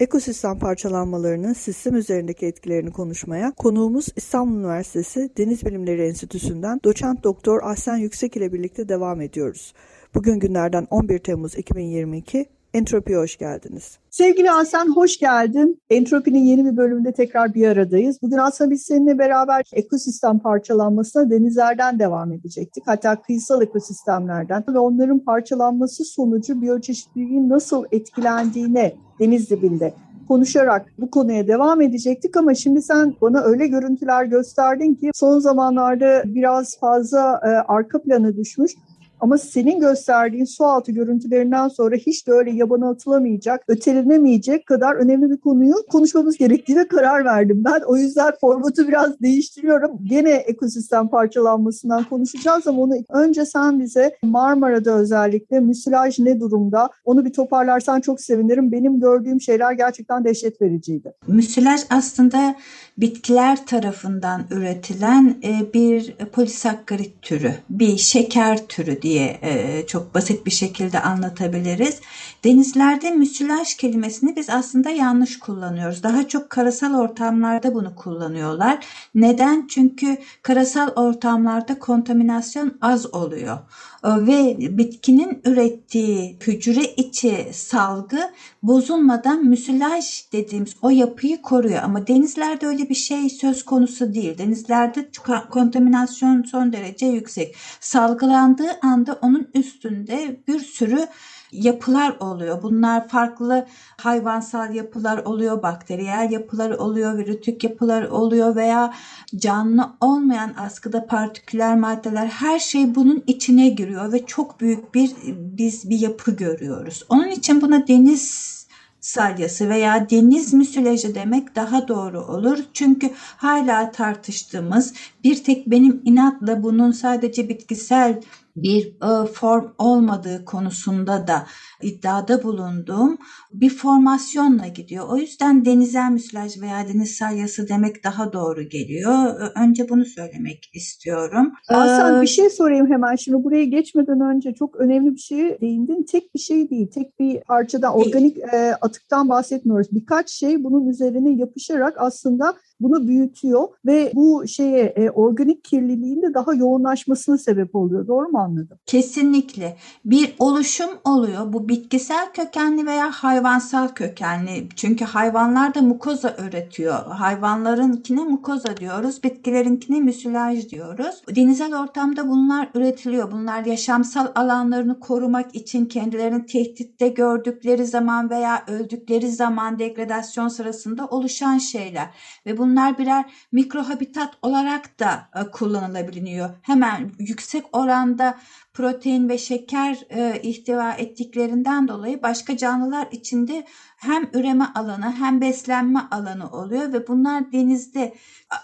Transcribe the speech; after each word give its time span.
Ekosistem 0.00 0.58
parçalanmalarının 0.58 1.52
sistem 1.52 1.96
üzerindeki 1.96 2.46
etkilerini 2.46 2.90
konuşmaya 2.90 3.52
konuğumuz 3.52 4.06
İstanbul 4.16 4.58
Üniversitesi 4.58 5.30
Deniz 5.38 5.64
Bilimleri 5.66 6.02
Enstitüsü'nden 6.02 6.80
doçent 6.84 7.24
doktor 7.24 7.62
Ahsen 7.62 7.96
Yüksek 7.96 8.36
ile 8.36 8.52
birlikte 8.52 8.88
devam 8.88 9.20
ediyoruz. 9.20 9.74
Bugün 10.14 10.38
günlerden 10.38 10.86
11 10.90 11.18
Temmuz 11.18 11.54
2022 11.54 12.46
Entropi'ye 12.74 13.18
hoş 13.18 13.36
geldiniz. 13.36 13.98
Sevgili 14.10 14.48
Hasan 14.48 14.96
hoş 14.96 15.18
geldin. 15.18 15.80
Entropi'nin 15.90 16.44
yeni 16.44 16.64
bir 16.64 16.76
bölümünde 16.76 17.12
tekrar 17.12 17.54
bir 17.54 17.68
aradayız. 17.68 18.18
Bugün 18.22 18.36
aslında 18.36 18.70
biz 18.70 18.82
seninle 18.82 19.18
beraber 19.18 19.64
ekosistem 19.72 20.38
parçalanmasına 20.38 21.30
denizlerden 21.30 21.98
devam 21.98 22.32
edecektik. 22.32 22.82
Hatta 22.86 23.22
kıyısal 23.22 23.62
ekosistemlerden 23.62 24.64
ve 24.68 24.78
onların 24.78 25.18
parçalanması 25.18 26.04
sonucu 26.04 26.62
biyoçeşitliliğin 26.62 27.48
nasıl 27.48 27.84
etkilendiğine 27.92 28.94
deniz 29.20 29.50
dibinde 29.50 29.94
konuşarak 30.28 30.86
bu 30.98 31.10
konuya 31.10 31.48
devam 31.48 31.80
edecektik 31.80 32.36
ama 32.36 32.54
şimdi 32.54 32.82
sen 32.82 33.14
bana 33.20 33.40
öyle 33.40 33.66
görüntüler 33.66 34.24
gösterdin 34.24 34.94
ki 34.94 35.10
son 35.14 35.38
zamanlarda 35.38 36.22
biraz 36.24 36.78
fazla 36.80 37.40
e, 37.44 37.48
arka 37.48 38.02
plana 38.02 38.36
düşmüş. 38.36 38.72
Ama 39.20 39.38
senin 39.38 39.80
gösterdiğin 39.80 40.44
su 40.44 40.64
altı 40.64 40.92
görüntülerinden 40.92 41.68
sonra 41.68 41.96
hiç 41.96 42.26
de 42.26 42.32
öyle 42.32 42.50
yabana 42.50 42.90
atılamayacak, 42.90 43.64
ötelenemeyecek 43.68 44.66
kadar 44.66 44.94
önemli 44.94 45.30
bir 45.30 45.36
konuyu 45.36 45.74
konuşmamız 45.90 46.36
gerektiğine 46.36 46.88
karar 46.88 47.24
verdim. 47.24 47.62
Ben 47.64 47.80
o 47.86 47.96
yüzden 47.96 48.32
formatı 48.40 48.88
biraz 48.88 49.20
değiştiriyorum. 49.20 49.90
Gene 50.04 50.30
ekosistem 50.30 51.08
parçalanmasından 51.08 52.04
konuşacağız 52.04 52.66
ama 52.66 52.82
onu 52.82 52.94
önce 53.08 53.46
sen 53.46 53.80
bize 53.80 54.16
Marmara'da 54.22 54.94
özellikle 54.94 55.60
müsilaj 55.60 56.18
ne 56.18 56.40
durumda? 56.40 56.90
Onu 57.04 57.24
bir 57.24 57.32
toparlarsan 57.32 58.00
çok 58.00 58.20
sevinirim. 58.20 58.72
Benim 58.72 59.00
gördüğüm 59.00 59.40
şeyler 59.40 59.72
gerçekten 59.72 60.24
dehşet 60.24 60.62
vericiydi. 60.62 61.12
Müsilaj 61.26 61.80
aslında 61.90 62.54
bitkiler 62.98 63.66
tarafından 63.66 64.46
üretilen 64.50 65.40
e, 65.44 65.72
bir 65.74 66.16
polisakkarit 66.16 67.22
türü, 67.22 67.54
bir 67.70 67.96
şeker 67.96 68.66
türü 68.66 69.02
diye 69.02 69.38
e, 69.42 69.86
çok 69.86 70.14
basit 70.14 70.46
bir 70.46 70.50
şekilde 70.50 71.00
anlatabiliriz. 71.00 72.00
Denizlerde 72.44 73.10
müsilaj 73.10 73.74
kelimesini 73.74 74.36
biz 74.36 74.50
aslında 74.50 74.90
yanlış 74.90 75.38
kullanıyoruz. 75.38 76.02
Daha 76.02 76.28
çok 76.28 76.50
karasal 76.50 76.94
ortamlarda 76.94 77.74
bunu 77.74 77.94
kullanıyorlar. 77.94 78.86
Neden? 79.14 79.66
Çünkü 79.66 80.18
karasal 80.42 80.88
ortamlarda 80.88 81.78
kontaminasyon 81.78 82.78
az 82.80 83.14
oluyor 83.14 83.58
ve 84.04 84.56
bitkinin 84.78 85.40
ürettiği 85.44 86.36
hücre 86.46 86.84
içi 86.84 87.48
salgı 87.52 88.30
bozulmadan 88.62 89.44
müsilaj 89.44 90.32
dediğimiz 90.32 90.76
o 90.82 90.90
yapıyı 90.90 91.42
koruyor. 91.42 91.82
Ama 91.82 92.06
denizlerde 92.06 92.66
öyle 92.66 92.88
bir 92.88 92.94
şey 92.94 93.30
söz 93.30 93.64
konusu 93.64 94.14
değil. 94.14 94.38
Denizlerde 94.38 95.10
kontaminasyon 95.50 96.42
son 96.42 96.72
derece 96.72 97.06
yüksek. 97.06 97.56
Salgılandığı 97.80 98.78
anda 98.82 99.18
onun 99.22 99.48
üstünde 99.54 100.40
bir 100.48 100.60
sürü 100.60 101.06
yapılar 101.52 102.16
oluyor. 102.20 102.62
Bunlar 102.62 103.08
farklı 103.08 103.66
hayvansal 103.96 104.74
yapılar 104.74 105.18
oluyor, 105.18 105.62
bakteriyel 105.62 106.30
yapılar 106.30 106.70
oluyor, 106.70 107.18
virütük 107.18 107.64
yapılar 107.64 108.02
oluyor 108.02 108.56
veya 108.56 108.94
canlı 109.36 109.90
olmayan 110.00 110.54
askıda 110.56 111.06
partiküler 111.06 111.76
maddeler 111.76 112.26
her 112.26 112.58
şey 112.58 112.94
bunun 112.94 113.24
içine 113.26 113.68
giriyor 113.68 114.12
ve 114.12 114.26
çok 114.26 114.60
büyük 114.60 114.94
bir 114.94 115.10
biz 115.36 115.90
bir 115.90 115.98
yapı 115.98 116.30
görüyoruz. 116.30 117.04
Onun 117.08 117.28
için 117.28 117.60
buna 117.60 117.88
deniz 117.88 118.60
salyası 119.00 119.68
veya 119.68 120.10
deniz 120.10 120.54
müsilajı 120.54 121.14
demek 121.14 121.56
daha 121.56 121.88
doğru 121.88 122.20
olur. 122.20 122.58
Çünkü 122.72 123.10
hala 123.16 123.92
tartıştığımız 123.92 124.94
bir 125.24 125.44
tek 125.44 125.66
benim 125.66 126.02
inatla 126.04 126.62
bunun 126.62 126.92
sadece 126.92 127.48
bitkisel 127.48 128.20
bir 128.56 128.86
e, 128.86 129.26
form 129.26 129.64
olmadığı 129.78 130.44
konusunda 130.44 131.26
da 131.26 131.46
iddiada 131.82 132.42
bulunduğum 132.42 133.18
bir 133.52 133.70
formasyonla 133.70 134.66
gidiyor. 134.66 135.04
O 135.08 135.16
yüzden 135.16 135.64
denizel 135.64 136.10
müsilaj 136.10 136.60
veya 136.60 136.88
deniz 136.88 137.10
salyası 137.16 137.68
demek 137.68 138.04
daha 138.04 138.32
doğru 138.32 138.62
geliyor. 138.62 139.40
Önce 139.56 139.88
bunu 139.88 140.04
söylemek 140.04 140.70
istiyorum. 140.74 141.52
Hasan 141.68 142.18
ee, 142.18 142.22
bir 142.22 142.26
şey 142.26 142.50
sorayım 142.50 142.90
hemen. 142.90 143.16
Şimdi 143.16 143.44
buraya 143.44 143.64
geçmeden 143.64 144.20
önce 144.20 144.54
çok 144.54 144.76
önemli 144.76 145.14
bir 145.14 145.20
şey 145.20 145.60
değindin. 145.60 146.02
Tek 146.02 146.34
bir 146.34 146.40
şey 146.40 146.70
değil, 146.70 146.90
tek 146.94 147.20
bir 147.20 147.40
parçadan, 147.40 147.94
organik 147.94 148.38
e, 148.38 148.74
atıktan 148.80 149.28
bahsetmiyoruz. 149.28 149.88
Birkaç 149.92 150.30
şey 150.30 150.64
bunun 150.64 150.88
üzerine 150.88 151.32
yapışarak 151.32 151.94
aslında 151.98 152.54
bunu 152.80 153.08
büyütüyor 153.08 153.68
ve 153.86 154.12
bu 154.14 154.46
şeye 154.46 154.84
e, 154.84 155.10
organik 155.10 155.64
kirliliğin 155.64 156.22
de 156.22 156.34
daha 156.34 156.54
yoğunlaşmasına 156.54 157.38
sebep 157.38 157.76
oluyor. 157.76 158.06
Doğru 158.06 158.28
mu 158.28 158.38
anladım? 158.38 158.78
Kesinlikle. 158.86 159.76
Bir 160.04 160.34
oluşum 160.38 160.90
oluyor. 161.04 161.52
Bu 161.52 161.68
bitkisel 161.68 162.32
kökenli 162.32 162.86
veya 162.86 163.10
hayvansal 163.10 163.88
kökenli. 163.88 164.68
Çünkü 164.76 165.04
hayvanlar 165.04 165.74
da 165.74 165.82
mukoza 165.82 166.36
üretiyor. 166.48 167.06
Hayvanlarınkine 167.06 168.24
mukoza 168.24 168.76
diyoruz. 168.76 169.22
Bitkilerinkine 169.24 170.00
müsilaj 170.00 170.68
diyoruz. 170.68 171.22
Denizel 171.36 171.80
ortamda 171.82 172.28
bunlar 172.28 172.68
üretiliyor. 172.74 173.32
Bunlar 173.32 173.64
yaşamsal 173.64 174.26
alanlarını 174.34 175.00
korumak 175.00 175.54
için 175.54 175.86
kendilerini 175.86 176.46
tehditte 176.46 177.08
gördükleri 177.08 177.86
zaman 177.86 178.30
veya 178.30 178.64
öldükleri 178.68 179.30
zaman 179.30 179.78
degradasyon 179.78 180.48
sırasında 180.48 181.06
oluşan 181.06 181.58
şeyler. 181.58 182.06
Ve 182.46 182.58
bunlar 182.58 182.69
Bunlar 182.70 182.98
birer 182.98 183.24
mikrohabitat 183.52 184.34
olarak 184.42 185.00
da 185.00 185.28
e, 185.36 185.50
kullanılabiliyor. 185.50 186.50
Hemen 186.62 187.12
yüksek 187.18 187.64
oranda 187.72 188.38
protein 188.74 189.28
ve 189.28 189.38
şeker 189.38 189.98
e, 190.10 190.40
ihtiva 190.42 190.92
ettiklerinden 190.92 191.88
dolayı 191.88 192.22
başka 192.22 192.56
canlılar 192.56 193.08
içinde 193.12 193.66
hem 193.96 194.30
üreme 194.32 194.64
alanı 194.74 195.12
hem 195.12 195.40
beslenme 195.40 196.00
alanı 196.10 196.50
oluyor 196.50 196.92
ve 196.92 197.08
bunlar 197.08 197.52
denizde 197.52 198.14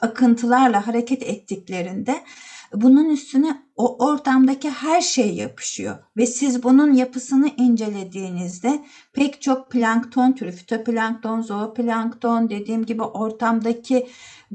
akıntılarla 0.01 0.87
hareket 0.87 1.23
ettiklerinde 1.23 2.23
bunun 2.75 3.11
üstüne 3.11 3.63
o 3.77 4.07
ortamdaki 4.07 4.71
her 4.71 5.01
şey 5.01 5.35
yapışıyor 5.35 5.99
ve 6.17 6.27
siz 6.27 6.63
bunun 6.63 6.93
yapısını 6.93 7.49
incelediğinizde 7.57 8.85
pek 9.13 9.43
çok 9.43 9.71
plankton 9.71 10.33
türü, 10.33 10.53
fitoplankton, 10.53 11.41
zooplankton 11.41 12.51
dediğim 12.51 12.87
gibi 12.87 13.03
ortamdaki 13.03 14.07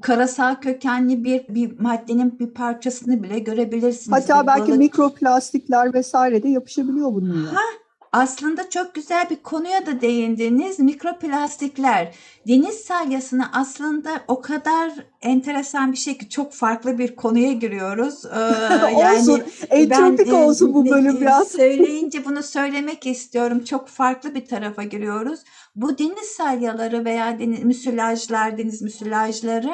karasal 0.01 0.55
kökenli 0.55 1.23
bir, 1.23 1.47
bir 1.49 1.79
maddenin 1.79 2.39
bir 2.39 2.47
parçasını 2.47 3.23
bile 3.23 3.39
görebilirsiniz. 3.39 4.11
Hatta 4.11 4.47
belki 4.47 4.67
balık... 4.67 4.79
mikroplastikler 4.79 5.93
vesaire 5.93 6.43
de 6.43 6.49
yapışabiliyor 6.49 7.13
bununla. 7.13 7.53
Ha, 7.53 7.61
aslında 8.11 8.69
çok 8.69 8.95
güzel 8.95 9.29
bir 9.29 9.35
konuya 9.35 9.85
da 9.85 10.01
değindiniz. 10.01 10.79
Mikroplastikler. 10.79 12.15
Deniz 12.47 12.75
salyasını 12.75 13.45
aslında 13.53 14.09
o 14.27 14.41
kadar 14.41 14.91
enteresan 15.21 15.91
bir 15.91 15.97
şey 15.97 16.17
ki 16.17 16.29
çok 16.29 16.53
farklı 16.53 16.97
bir 16.97 17.15
konuya 17.15 17.51
giriyoruz. 17.51 18.25
Ee, 18.25 18.39
yani 18.99 19.19
olsun. 19.19 19.43
Entropik 19.69 20.27
ben, 20.27 20.31
olsun 20.31 20.73
bu 20.73 20.89
bölüm 20.89 21.21
biraz. 21.21 21.47
Söyleyince 21.51 22.25
bunu 22.25 22.43
söylemek 22.43 23.05
istiyorum. 23.05 23.63
Çok 23.63 23.87
farklı 23.87 24.35
bir 24.35 24.45
tarafa 24.45 24.83
giriyoruz. 24.83 25.39
Bu 25.75 25.97
deniz 25.97 26.27
salyaları 26.37 27.05
veya 27.05 27.39
deniz 27.39 27.63
müsilajlar, 27.63 28.57
deniz 28.57 28.81
müsilajları 28.81 29.73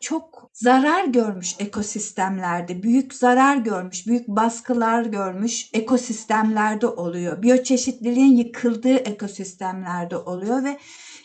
çok 0.00 0.50
zarar 0.52 1.04
görmüş 1.04 1.56
ekosistemlerde, 1.58 2.82
büyük 2.82 3.14
zarar 3.14 3.56
görmüş, 3.56 4.06
büyük 4.06 4.28
baskılar 4.28 5.02
görmüş 5.02 5.70
ekosistemlerde 5.72 6.86
oluyor. 6.86 7.42
Biyoçeşitliliğin 7.42 8.36
yıkıldığı 8.36 8.96
ekosistemlerde 8.96 10.16
oluyor 10.16 10.64
ve 10.64 10.78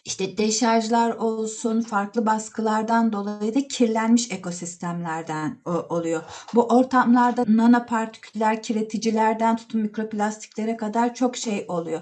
işte 0.06 0.38
deşarjlar 0.38 1.12
olsun, 1.12 1.82
farklı 1.82 2.26
baskılardan 2.26 3.14
dolayı 3.14 3.56
da 3.56 3.68
kirlenmiş 3.68 4.32
ekosistemlerden 4.32 5.58
oluyor. 5.90 6.24
Bu 6.56 6.64
ortamlarda 6.64 7.46
nanopartiküller, 7.48 8.64
kireticilerden 8.64 9.56
tutun 9.56 9.82
mikroplastiklere 9.82 10.78
kadar 10.78 11.14
çok 11.16 11.38
şey 11.38 11.66
oluyor. 11.68 12.02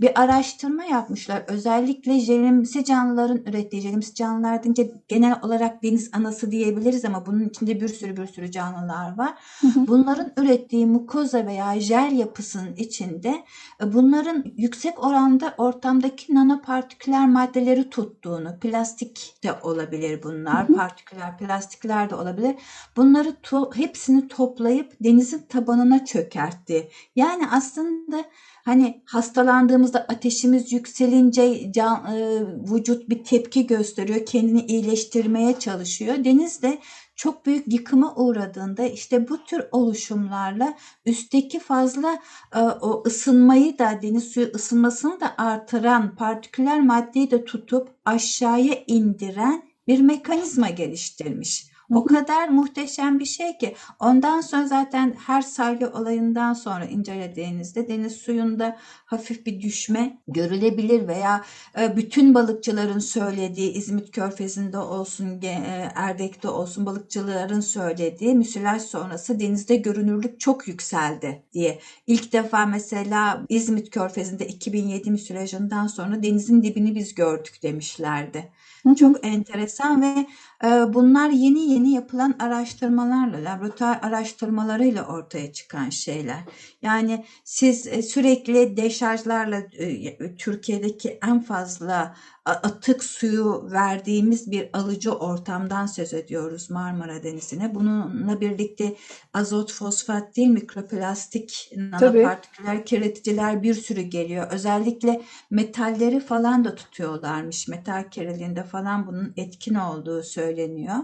Bir 0.00 0.20
araştırma 0.22 0.84
yapmışlar. 0.84 1.44
Özellikle 1.46 2.20
jelimsi 2.20 2.84
canlıların 2.84 3.42
ürettiği, 3.46 3.82
jelimsi 3.82 4.14
canlılar 4.14 4.62
deyince 4.62 4.90
genel 5.08 5.40
olarak 5.42 5.82
deniz 5.82 6.10
anası 6.12 6.50
diyebiliriz 6.50 7.04
ama 7.04 7.26
bunun 7.26 7.48
içinde 7.48 7.80
bir 7.80 7.88
sürü 7.88 8.16
bir 8.16 8.26
sürü 8.26 8.50
canlılar 8.50 9.18
var. 9.18 9.34
Bunların 9.76 10.32
ürettiği 10.36 10.86
mukoza 10.86 11.46
veya 11.46 11.80
jel 11.80 12.12
yapısının 12.12 12.76
içinde 12.76 13.44
e, 13.82 13.92
bunların 13.92 14.44
yüksek 14.56 15.04
oranda 15.04 15.54
ortamdaki 15.58 16.34
nanopartiküler 16.34 17.37
maddeleri 17.38 17.90
tuttuğunu, 17.90 18.58
plastik 18.60 19.34
de 19.42 19.52
olabilir 19.62 20.22
bunlar, 20.22 20.66
partiküler 20.66 21.38
plastikler 21.38 22.10
de 22.10 22.14
olabilir. 22.14 22.54
Bunları 22.96 23.36
to 23.42 23.70
hepsini 23.74 24.28
toplayıp 24.28 24.92
denizin 25.00 25.46
tabanına 25.48 26.04
çökertti. 26.04 26.88
Yani 27.16 27.48
aslında 27.50 28.24
Hani 28.68 29.02
hastalandığımızda 29.04 29.98
ateşimiz 29.98 30.72
yükselince 30.72 31.72
can, 31.72 32.16
e, 32.16 32.40
vücut 32.72 33.08
bir 33.08 33.24
tepki 33.24 33.66
gösteriyor, 33.66 34.26
kendini 34.26 34.60
iyileştirmeye 34.60 35.58
çalışıyor. 35.58 36.24
Deniz 36.24 36.62
de 36.62 36.78
çok 37.18 37.46
büyük 37.46 37.72
yıkıma 37.72 38.14
uğradığında 38.14 38.82
işte 38.82 39.28
bu 39.28 39.44
tür 39.44 39.62
oluşumlarla 39.72 40.74
üstteki 41.06 41.58
fazla 41.60 42.18
e, 42.54 42.58
o 42.58 43.02
ısınmayı 43.06 43.78
da 43.78 44.02
deniz 44.02 44.24
suyu 44.24 44.50
ısınmasını 44.54 45.20
da 45.20 45.34
artıran 45.38 46.14
partiküler 46.16 46.80
maddeyi 46.80 47.30
de 47.30 47.44
tutup 47.44 47.88
aşağıya 48.04 48.74
indiren 48.86 49.62
bir 49.86 50.00
mekanizma 50.00 50.70
geliştirmiş. 50.70 51.66
O 51.94 52.04
kadar 52.04 52.48
muhteşem 52.48 53.18
bir 53.18 53.24
şey 53.24 53.58
ki 53.58 53.74
ondan 54.00 54.40
sonra 54.40 54.66
zaten 54.66 55.14
her 55.26 55.42
salya 55.42 55.92
olayından 55.92 56.52
sonra 56.52 56.84
incelediğinizde 56.84 57.88
deniz 57.88 58.12
suyunda 58.12 58.76
hafif 59.04 59.46
bir 59.46 59.60
düşme 59.60 60.18
görülebilir 60.28 61.08
veya 61.08 61.44
e, 61.80 61.96
bütün 61.96 62.34
balıkçıların 62.34 62.98
söylediği 62.98 63.72
İzmit 63.72 64.10
Körfezi'nde 64.10 64.78
olsun 64.78 65.42
e, 65.42 65.88
Erdek'te 65.94 66.48
olsun 66.48 66.86
balıkçıların 66.86 67.60
söylediği 67.60 68.34
müsilaj 68.34 68.82
sonrası 68.82 69.40
denizde 69.40 69.76
görünürlük 69.76 70.40
çok 70.40 70.68
yükseldi 70.68 71.42
diye. 71.52 71.78
İlk 72.06 72.32
defa 72.32 72.66
mesela 72.66 73.44
İzmit 73.48 73.90
Körfezi'nde 73.90 74.46
2007 74.46 75.10
müsilajından 75.10 75.86
sonra 75.86 76.22
denizin 76.22 76.62
dibini 76.62 76.94
biz 76.94 77.14
gördük 77.14 77.62
demişlerdi. 77.62 78.48
Çok 78.98 79.26
enteresan 79.26 80.02
ve 80.02 80.26
e, 80.64 80.68
bunlar 80.94 81.30
yeni 81.30 81.72
yeni 81.72 81.92
yapılan 81.92 82.36
araştırmalarla, 82.38 83.50
laboratuvar 83.50 83.98
araştırmalarıyla 84.02 85.06
ortaya 85.06 85.52
çıkan 85.52 85.90
şeyler. 85.90 86.40
Yani 86.82 87.24
siz 87.44 87.86
e, 87.86 88.02
sürekli 88.02 88.76
deşarjlarla 88.76 89.56
e, 89.56 90.36
Türkiye'deki 90.36 91.18
en 91.22 91.40
fazla 91.40 92.14
atık 92.44 93.04
suyu 93.04 93.68
verdiğimiz 93.72 94.50
bir 94.50 94.70
alıcı 94.72 95.12
ortamdan 95.12 95.86
söz 95.86 96.14
ediyoruz 96.14 96.70
Marmara 96.70 97.22
Denizi'ne. 97.22 97.74
Bununla 97.74 98.40
birlikte 98.40 98.96
azot, 99.34 99.72
fosfat 99.72 100.36
değil 100.36 100.48
mikroplastik, 100.48 101.70
nanopartiküler, 101.76 102.86
kirleticiler 102.86 103.62
bir 103.62 103.74
sürü 103.74 104.00
geliyor. 104.00 104.46
Özellikle 104.50 105.22
metalleri 105.50 106.20
falan 106.20 106.64
da 106.64 106.74
tutuyorlarmış. 106.74 107.68
Metal 107.68 108.10
kirliliğinde 108.10 108.64
falan 108.64 108.77
bunun 109.06 109.32
etkin 109.36 109.74
olduğu 109.74 110.22
söyleniyor. 110.22 110.96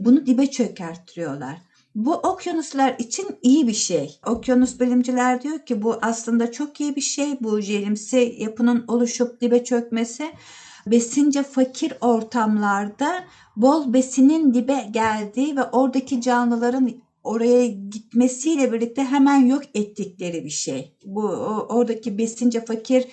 Bunu 0.00 0.26
dibe 0.26 0.46
çökerttiriyorlar. 0.46 1.58
Bu 1.94 2.14
okyanuslar 2.14 2.96
için 2.98 3.26
iyi 3.42 3.66
bir 3.66 3.74
şey. 3.74 4.18
Okyanus 4.26 4.80
bilimciler 4.80 5.42
diyor 5.42 5.58
ki 5.58 5.82
bu 5.82 5.98
aslında 6.02 6.52
çok 6.52 6.80
iyi 6.80 6.96
bir 6.96 7.00
şey. 7.00 7.40
Bu 7.40 7.60
jelimsi 7.60 8.36
yapının 8.38 8.84
oluşup 8.88 9.40
dibe 9.40 9.64
çökmesi 9.64 10.32
besince 10.86 11.42
fakir 11.42 11.92
ortamlarda 12.00 13.24
bol 13.56 13.92
besinin 13.92 14.54
dibe 14.54 14.86
geldiği 14.90 15.56
ve 15.56 15.64
oradaki 15.64 16.20
canlıların 16.20 16.90
oraya 17.24 17.66
gitmesiyle 17.66 18.72
birlikte 18.72 19.04
hemen 19.04 19.46
yok 19.46 19.62
ettikleri 19.74 20.44
bir 20.44 20.50
şey. 20.50 20.96
Bu 21.04 21.22
oradaki 21.68 22.18
besince 22.18 22.64
fakir 22.64 23.06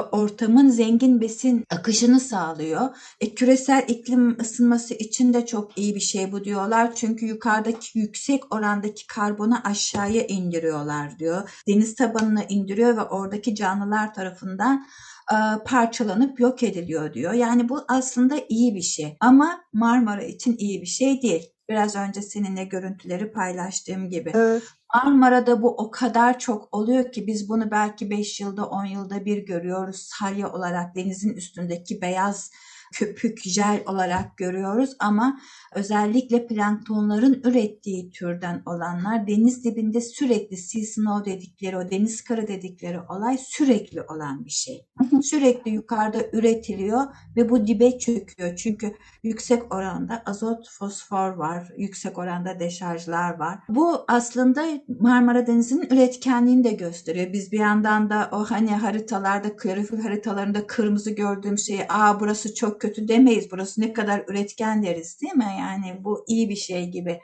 ortamın 0.00 0.68
zengin 0.68 1.20
besin 1.20 1.64
akışını 1.70 2.20
sağlıyor. 2.20 2.96
E, 3.20 3.34
küresel 3.34 3.84
iklim 3.88 4.40
ısınması 4.40 4.94
için 4.94 5.34
de 5.34 5.46
çok 5.46 5.78
iyi 5.78 5.94
bir 5.94 6.00
şey 6.00 6.32
bu 6.32 6.44
diyorlar. 6.44 6.94
Çünkü 6.94 7.26
yukarıdaki 7.26 7.98
yüksek 7.98 8.54
orandaki 8.54 9.06
karbonu 9.06 9.58
aşağıya 9.64 10.26
indiriyorlar 10.26 11.18
diyor. 11.18 11.62
Deniz 11.68 11.94
tabanına 11.94 12.44
indiriyor 12.44 12.96
ve 12.96 13.02
oradaki 13.02 13.54
canlılar 13.54 14.14
tarafından 14.14 14.86
e, 15.32 15.36
parçalanıp 15.64 16.40
yok 16.40 16.62
ediliyor 16.62 17.14
diyor. 17.14 17.32
Yani 17.32 17.68
bu 17.68 17.84
aslında 17.88 18.34
iyi 18.48 18.74
bir 18.74 18.82
şey 18.82 19.16
ama 19.20 19.60
Marmara 19.72 20.22
için 20.22 20.56
iyi 20.58 20.82
bir 20.82 20.86
şey 20.86 21.22
değil. 21.22 21.53
Biraz 21.68 21.96
önce 21.96 22.22
seninle 22.22 22.64
görüntüleri 22.64 23.32
paylaştığım 23.32 24.08
gibi. 24.08 24.32
Evet. 24.34 24.62
Marmara'da 24.94 25.62
bu 25.62 25.76
o 25.76 25.90
kadar 25.90 26.38
çok 26.38 26.74
oluyor 26.74 27.12
ki 27.12 27.26
biz 27.26 27.48
bunu 27.48 27.70
belki 27.70 28.10
5 28.10 28.40
yılda 28.40 28.66
10 28.66 28.84
yılda 28.84 29.24
bir 29.24 29.38
görüyoruz. 29.46 29.96
Salya 29.96 30.52
olarak 30.52 30.94
denizin 30.94 31.34
üstündeki 31.34 32.00
beyaz 32.00 32.50
köpük, 32.94 33.40
jel 33.44 33.82
olarak 33.86 34.36
görüyoruz 34.36 34.96
ama 34.98 35.40
özellikle 35.74 36.46
planktonların 36.46 37.42
ürettiği 37.44 38.10
türden 38.10 38.62
olanlar 38.66 39.26
deniz 39.26 39.64
dibinde 39.64 40.00
sürekli 40.00 40.56
sea 40.56 40.82
snow 40.84 41.32
dedikleri 41.32 41.76
o 41.76 41.90
deniz 41.90 42.24
karı 42.24 42.48
dedikleri 42.48 43.00
olay 43.00 43.38
sürekli 43.38 44.02
olan 44.02 44.44
bir 44.44 44.50
şey. 44.50 44.86
Sürekli 45.22 45.70
yukarıda 45.70 46.18
üretiliyor 46.32 47.02
ve 47.36 47.50
bu 47.50 47.66
dibe 47.66 47.98
çöküyor. 47.98 48.56
Çünkü 48.56 48.94
yüksek 49.22 49.74
oranda 49.74 50.22
azot, 50.26 50.70
fosfor 50.70 51.30
var, 51.30 51.72
yüksek 51.78 52.18
oranda 52.18 52.60
deşarjlar 52.60 53.38
var. 53.38 53.58
Bu 53.68 54.04
aslında 54.08 54.64
Marmara 55.00 55.46
Denizi'nin 55.46 55.86
üretkenliğini 55.90 56.64
de 56.64 56.72
gösteriyor. 56.72 57.32
Biz 57.32 57.52
bir 57.52 57.58
yandan 57.58 58.10
da 58.10 58.28
o 58.32 58.44
hani 58.44 58.70
haritalarda, 58.70 59.56
klorofil 59.56 59.98
haritalarında 59.98 60.66
kırmızı 60.66 61.10
gördüğüm 61.10 61.58
şeyi, 61.58 61.86
aa 61.88 62.20
burası 62.20 62.54
çok 62.54 62.80
kötü 62.84 63.08
demeyiz. 63.08 63.48
Burası 63.50 63.80
ne 63.80 63.92
kadar 63.92 64.24
üretken 64.28 64.82
deriz 64.82 65.20
değil 65.20 65.34
mi? 65.34 65.56
Yani 65.58 66.04
bu 66.04 66.24
iyi 66.28 66.48
bir 66.48 66.56
şey 66.56 66.90
gibi. 66.90 67.20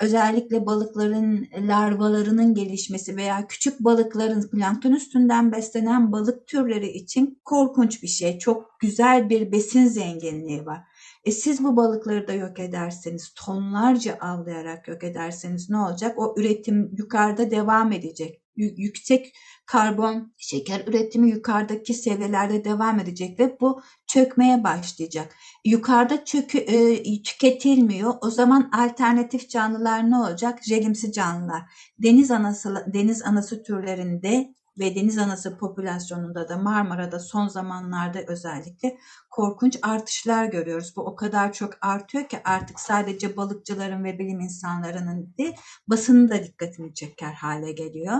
Özellikle 0.00 0.66
balıkların 0.66 1.48
larvalarının 1.68 2.54
gelişmesi 2.54 3.16
veya 3.16 3.46
küçük 3.46 3.80
balıkların 3.80 4.50
plankton 4.50 4.92
üstünden 4.92 5.52
beslenen 5.52 6.12
balık 6.12 6.46
türleri 6.46 6.88
için 6.88 7.40
korkunç 7.44 8.02
bir 8.02 8.08
şey. 8.08 8.38
Çok 8.38 8.80
güzel 8.80 9.30
bir 9.30 9.52
besin 9.52 9.86
zenginliği 9.86 10.66
var. 10.66 10.80
E 11.24 11.30
siz 11.30 11.64
bu 11.64 11.76
balıkları 11.76 12.28
da 12.28 12.32
yok 12.32 12.60
ederseniz, 12.60 13.34
tonlarca 13.34 14.18
avlayarak 14.20 14.88
yok 14.88 15.04
ederseniz 15.04 15.70
ne 15.70 15.76
olacak? 15.76 16.18
O 16.18 16.34
üretim 16.38 16.90
yukarıda 16.98 17.50
devam 17.50 17.92
edecek. 17.92 18.43
Yüksek 18.56 19.32
karbon 19.66 20.34
şeker 20.36 20.86
üretimi 20.86 21.30
yukarıdaki 21.30 21.94
seviyelerde 21.94 22.64
devam 22.64 23.00
edecek 23.00 23.40
ve 23.40 23.56
bu 23.60 23.82
çökmeye 24.06 24.64
başlayacak. 24.64 25.36
Yukarıda 25.64 26.24
çökü, 26.24 26.58
e, 26.58 27.22
tüketilmiyor. 27.22 28.14
O 28.22 28.30
zaman 28.30 28.70
alternatif 28.72 29.50
canlılar 29.50 30.10
ne 30.10 30.16
olacak? 30.16 30.64
Jelimsi 30.64 31.12
canlılar. 31.12 31.62
Deniz 31.98 32.30
anası 32.30 32.84
deniz 32.94 33.22
anası 33.22 33.62
türlerinde 33.62 34.54
ve 34.78 34.94
deniz 34.94 35.18
anası 35.18 35.58
popülasyonunda 35.58 36.48
da 36.48 36.56
Marmara'da 36.56 37.20
son 37.20 37.48
zamanlarda 37.48 38.18
özellikle 38.28 38.98
korkunç 39.34 39.78
artışlar 39.82 40.44
görüyoruz. 40.44 40.92
Bu 40.96 41.02
o 41.02 41.16
kadar 41.16 41.52
çok 41.52 41.72
artıyor 41.80 42.28
ki 42.28 42.38
artık 42.44 42.80
sadece 42.80 43.36
balıkçıların 43.36 44.04
ve 44.04 44.18
bilim 44.18 44.40
insanlarının 44.40 45.34
değil 45.38 45.54
basının 45.88 46.28
da 46.28 46.44
dikkatini 46.44 46.94
çeker 46.94 47.32
hale 47.32 47.72
geliyor. 47.72 48.18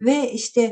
Ve 0.00 0.32
işte 0.32 0.62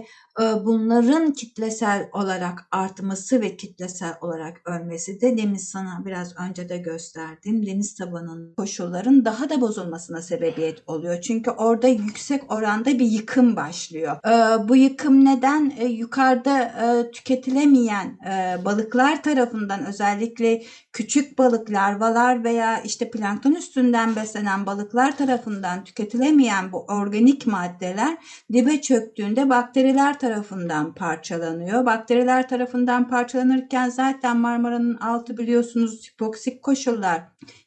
e, 0.41 0.45
bunların 0.65 1.33
kitlesel 1.33 2.09
olarak 2.13 2.69
artması 2.71 3.41
ve 3.41 3.57
kitlesel 3.57 4.15
olarak 4.21 4.61
ölmesi 4.65 5.21
de 5.21 5.37
demin 5.37 5.57
sana 5.57 6.03
biraz 6.07 6.35
önce 6.37 6.69
de 6.69 6.79
gösterdiğim 6.79 7.67
deniz 7.67 7.95
tabanının 7.95 8.55
koşulların 8.55 9.25
daha 9.25 9.51
da 9.51 9.61
bozulmasına 9.61 10.23
sebebiyet 10.23 10.83
oluyor. 10.87 11.21
Çünkü 11.21 11.51
orada 11.51 11.89
yüksek 11.89 12.53
oranda 12.53 12.99
bir 12.99 13.07
yıkım 13.07 13.57
başlıyor. 13.57 14.17
E, 14.27 14.69
bu 14.69 14.77
yıkım 14.77 15.25
neden? 15.25 15.73
E, 15.79 15.85
yukarıda 15.85 17.11
tüketilemeyen 17.11 18.19
balıklar 18.65 19.23
tarafından 19.23 19.80
tarafından 19.81 19.87
özellikle 19.87 20.63
küçük 20.93 21.39
balık, 21.39 21.71
larvalar 21.71 22.45
veya 22.45 22.81
işte 22.81 23.11
plankton 23.11 23.55
üstünden 23.55 24.17
beslenen 24.17 24.67
balıklar 24.67 25.17
tarafından 25.17 25.85
tüketilemeyen 25.85 26.73
bu 26.73 26.85
organik 26.89 27.47
maddeler 27.47 28.19
dibe 28.53 28.81
çöktüğünde 28.81 29.49
bakteriler 29.49 30.19
tarafından 30.19 30.95
parçalanıyor. 30.95 31.87
Bakteriler 31.87 32.49
tarafından 32.49 33.09
parçalanırken 33.09 33.91
zaten 33.91 34.37
Marmara'nın 34.37 34.97
altı 34.97 35.37
biliyorsunuz 35.37 36.09
hipoksik 36.09 36.63
koşullar 36.63 37.23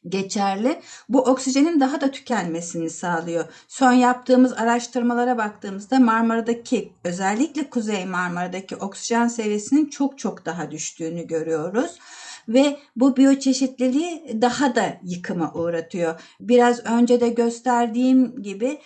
geçerli. 0.08 0.80
Bu 1.08 1.20
oksijenin 1.20 1.80
daha 1.80 2.00
da 2.00 2.10
tükenmesini 2.10 2.90
sağlıyor. 2.90 3.44
Son 3.68 3.92
yaptığımız 3.92 4.52
araştırmalara 4.52 5.38
baktığımızda 5.38 5.98
Marmara'daki 5.98 6.92
özellikle 7.04 7.70
Kuzey 7.70 8.06
Marmara'daki 8.06 8.76
oksijen 8.76 9.28
seviyesinin 9.28 9.86
çok 9.86 10.18
çok 10.18 10.46
daha 10.46 10.70
düştüğünü 10.70 11.26
görüyoruz 11.26 11.98
ve 12.48 12.76
bu 12.96 13.16
biyoçeşitliliği 13.16 14.38
daha 14.42 14.74
da 14.74 15.00
yıkıma 15.04 15.52
uğratıyor. 15.52 16.20
Biraz 16.40 16.86
önce 16.86 17.20
de 17.20 17.28
gösterdiğim 17.28 18.42
gibi 18.42 18.78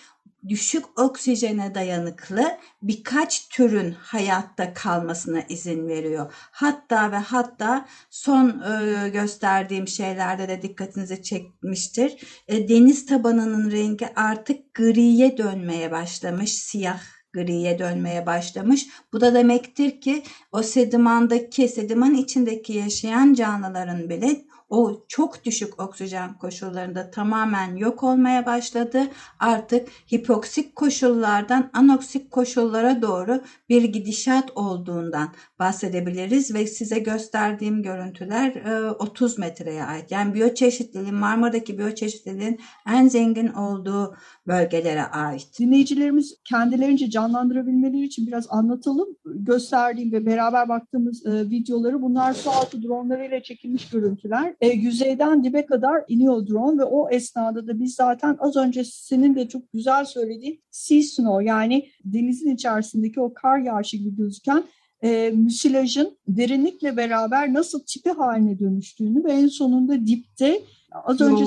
düşük 0.49 1.00
oksijene 1.00 1.75
dayanıklı 1.75 2.59
birkaç 2.83 3.49
türün 3.49 3.93
hayatta 3.93 4.75
kalmasına 4.75 5.41
izin 5.49 5.88
veriyor. 5.88 6.33
Hatta 6.50 7.12
ve 7.12 7.17
hatta 7.17 7.87
son 8.11 8.49
e, 8.49 9.09
gösterdiğim 9.09 9.88
şeylerde 9.88 10.49
de 10.49 10.62
dikkatinizi 10.62 11.23
çekmiştir. 11.23 12.17
E, 12.49 12.69
deniz 12.69 13.07
tabanının 13.07 13.71
rengi 13.71 14.15
artık 14.15 14.75
griye 14.75 15.38
dönmeye 15.38 15.91
başlamış, 15.91 16.53
siyah 16.53 17.18
griye 17.33 17.79
dönmeye 17.79 18.27
başlamış. 18.27 18.87
Bu 19.13 19.21
da 19.21 19.35
demektir 19.35 20.01
ki 20.01 20.23
o 20.53 20.63
sedimandaki, 20.63 21.69
sediman 21.69 22.15
içindeki 22.15 22.73
yaşayan 22.73 23.35
canlıların 23.35 24.11
bile 24.11 24.45
o 24.69 25.05
çok 25.09 25.45
düşük 25.45 25.81
oksijen 25.81 26.39
koşullarında 26.39 27.11
tamamen 27.11 27.77
yok 27.77 28.03
olmaya 28.03 28.47
başladı. 28.47 29.03
Artık 29.41 29.89
hipoksik 30.13 30.77
koşullardan 30.77 31.71
anoksik 31.73 32.31
koşullara 32.31 33.03
doğru 33.03 33.43
bir 33.69 33.85
gidişat 33.85 34.57
olduğundan 34.57 35.29
bahsedebiliriz 35.59 36.55
ve 36.55 36.67
size 36.67 36.99
gösterdiğim 36.99 37.83
görüntüler 37.83 38.63
30 38.99 39.39
e, 39.39 39.41
metreye 39.41 39.85
ait. 39.85 40.11
Yani 40.11 40.35
biyoçeşitliliğin 40.35 41.15
Marmara'daki 41.15 41.79
biyoçeşitliliğin 41.79 42.61
en 42.89 43.09
zengin 43.09 43.49
olduğu 43.49 44.17
bölgelere 44.47 45.05
ait. 45.05 45.59
Dinleyicilerimiz 45.59 46.37
kendilerince 46.45 47.11
canlandırabilmeleri 47.11 48.05
için 48.05 48.27
biraz 48.27 48.47
anlatalım. 48.51 49.09
Gösterdiğim 49.25 50.13
ve 50.13 50.27
beraber 50.27 50.69
baktığımız 50.69 51.27
e, 51.27 51.51
videoları 51.51 52.03
bunlar 52.03 52.33
su 52.35 52.51
altı 52.51 52.83
dronlarıyla 52.83 53.43
çekilmiş 53.43 53.91
görüntüler. 53.91 54.55
E, 54.61 54.69
yüzeyden 54.69 55.45
dibe 55.45 55.67
kadar 55.67 56.05
iniyor 56.09 56.47
drone 56.47 56.79
ve 56.79 56.85
o 56.85 57.11
esnada 57.11 57.67
da 57.67 57.81
biz 57.81 57.95
zaten 57.95 58.37
az 58.41 58.57
önce 58.57 58.85
senin 58.85 59.35
de 59.35 59.49
çok 59.49 59.73
güzel 59.73 60.05
söylediğin 60.05 60.61
sea 60.71 61.03
snow 61.03 61.45
yani 61.45 61.88
denizin 62.05 62.55
içerisindeki 62.55 63.21
o 63.21 63.35
kar 63.35 63.59
yağışı 63.59 63.97
gibi 63.97 64.17
gözüken 64.17 64.65
e, 65.03 65.31
müsilajın 65.31 66.19
derinlikle 66.29 66.97
beraber 66.97 67.55
nasıl 67.55 67.81
tipi 67.87 68.11
haline 68.11 68.59
dönüştüğünü 68.59 69.25
ve 69.25 69.33
en 69.33 69.49
sonunda 69.49 70.07
dipte 70.07 70.61
az 71.05 71.21
önce 71.21 71.45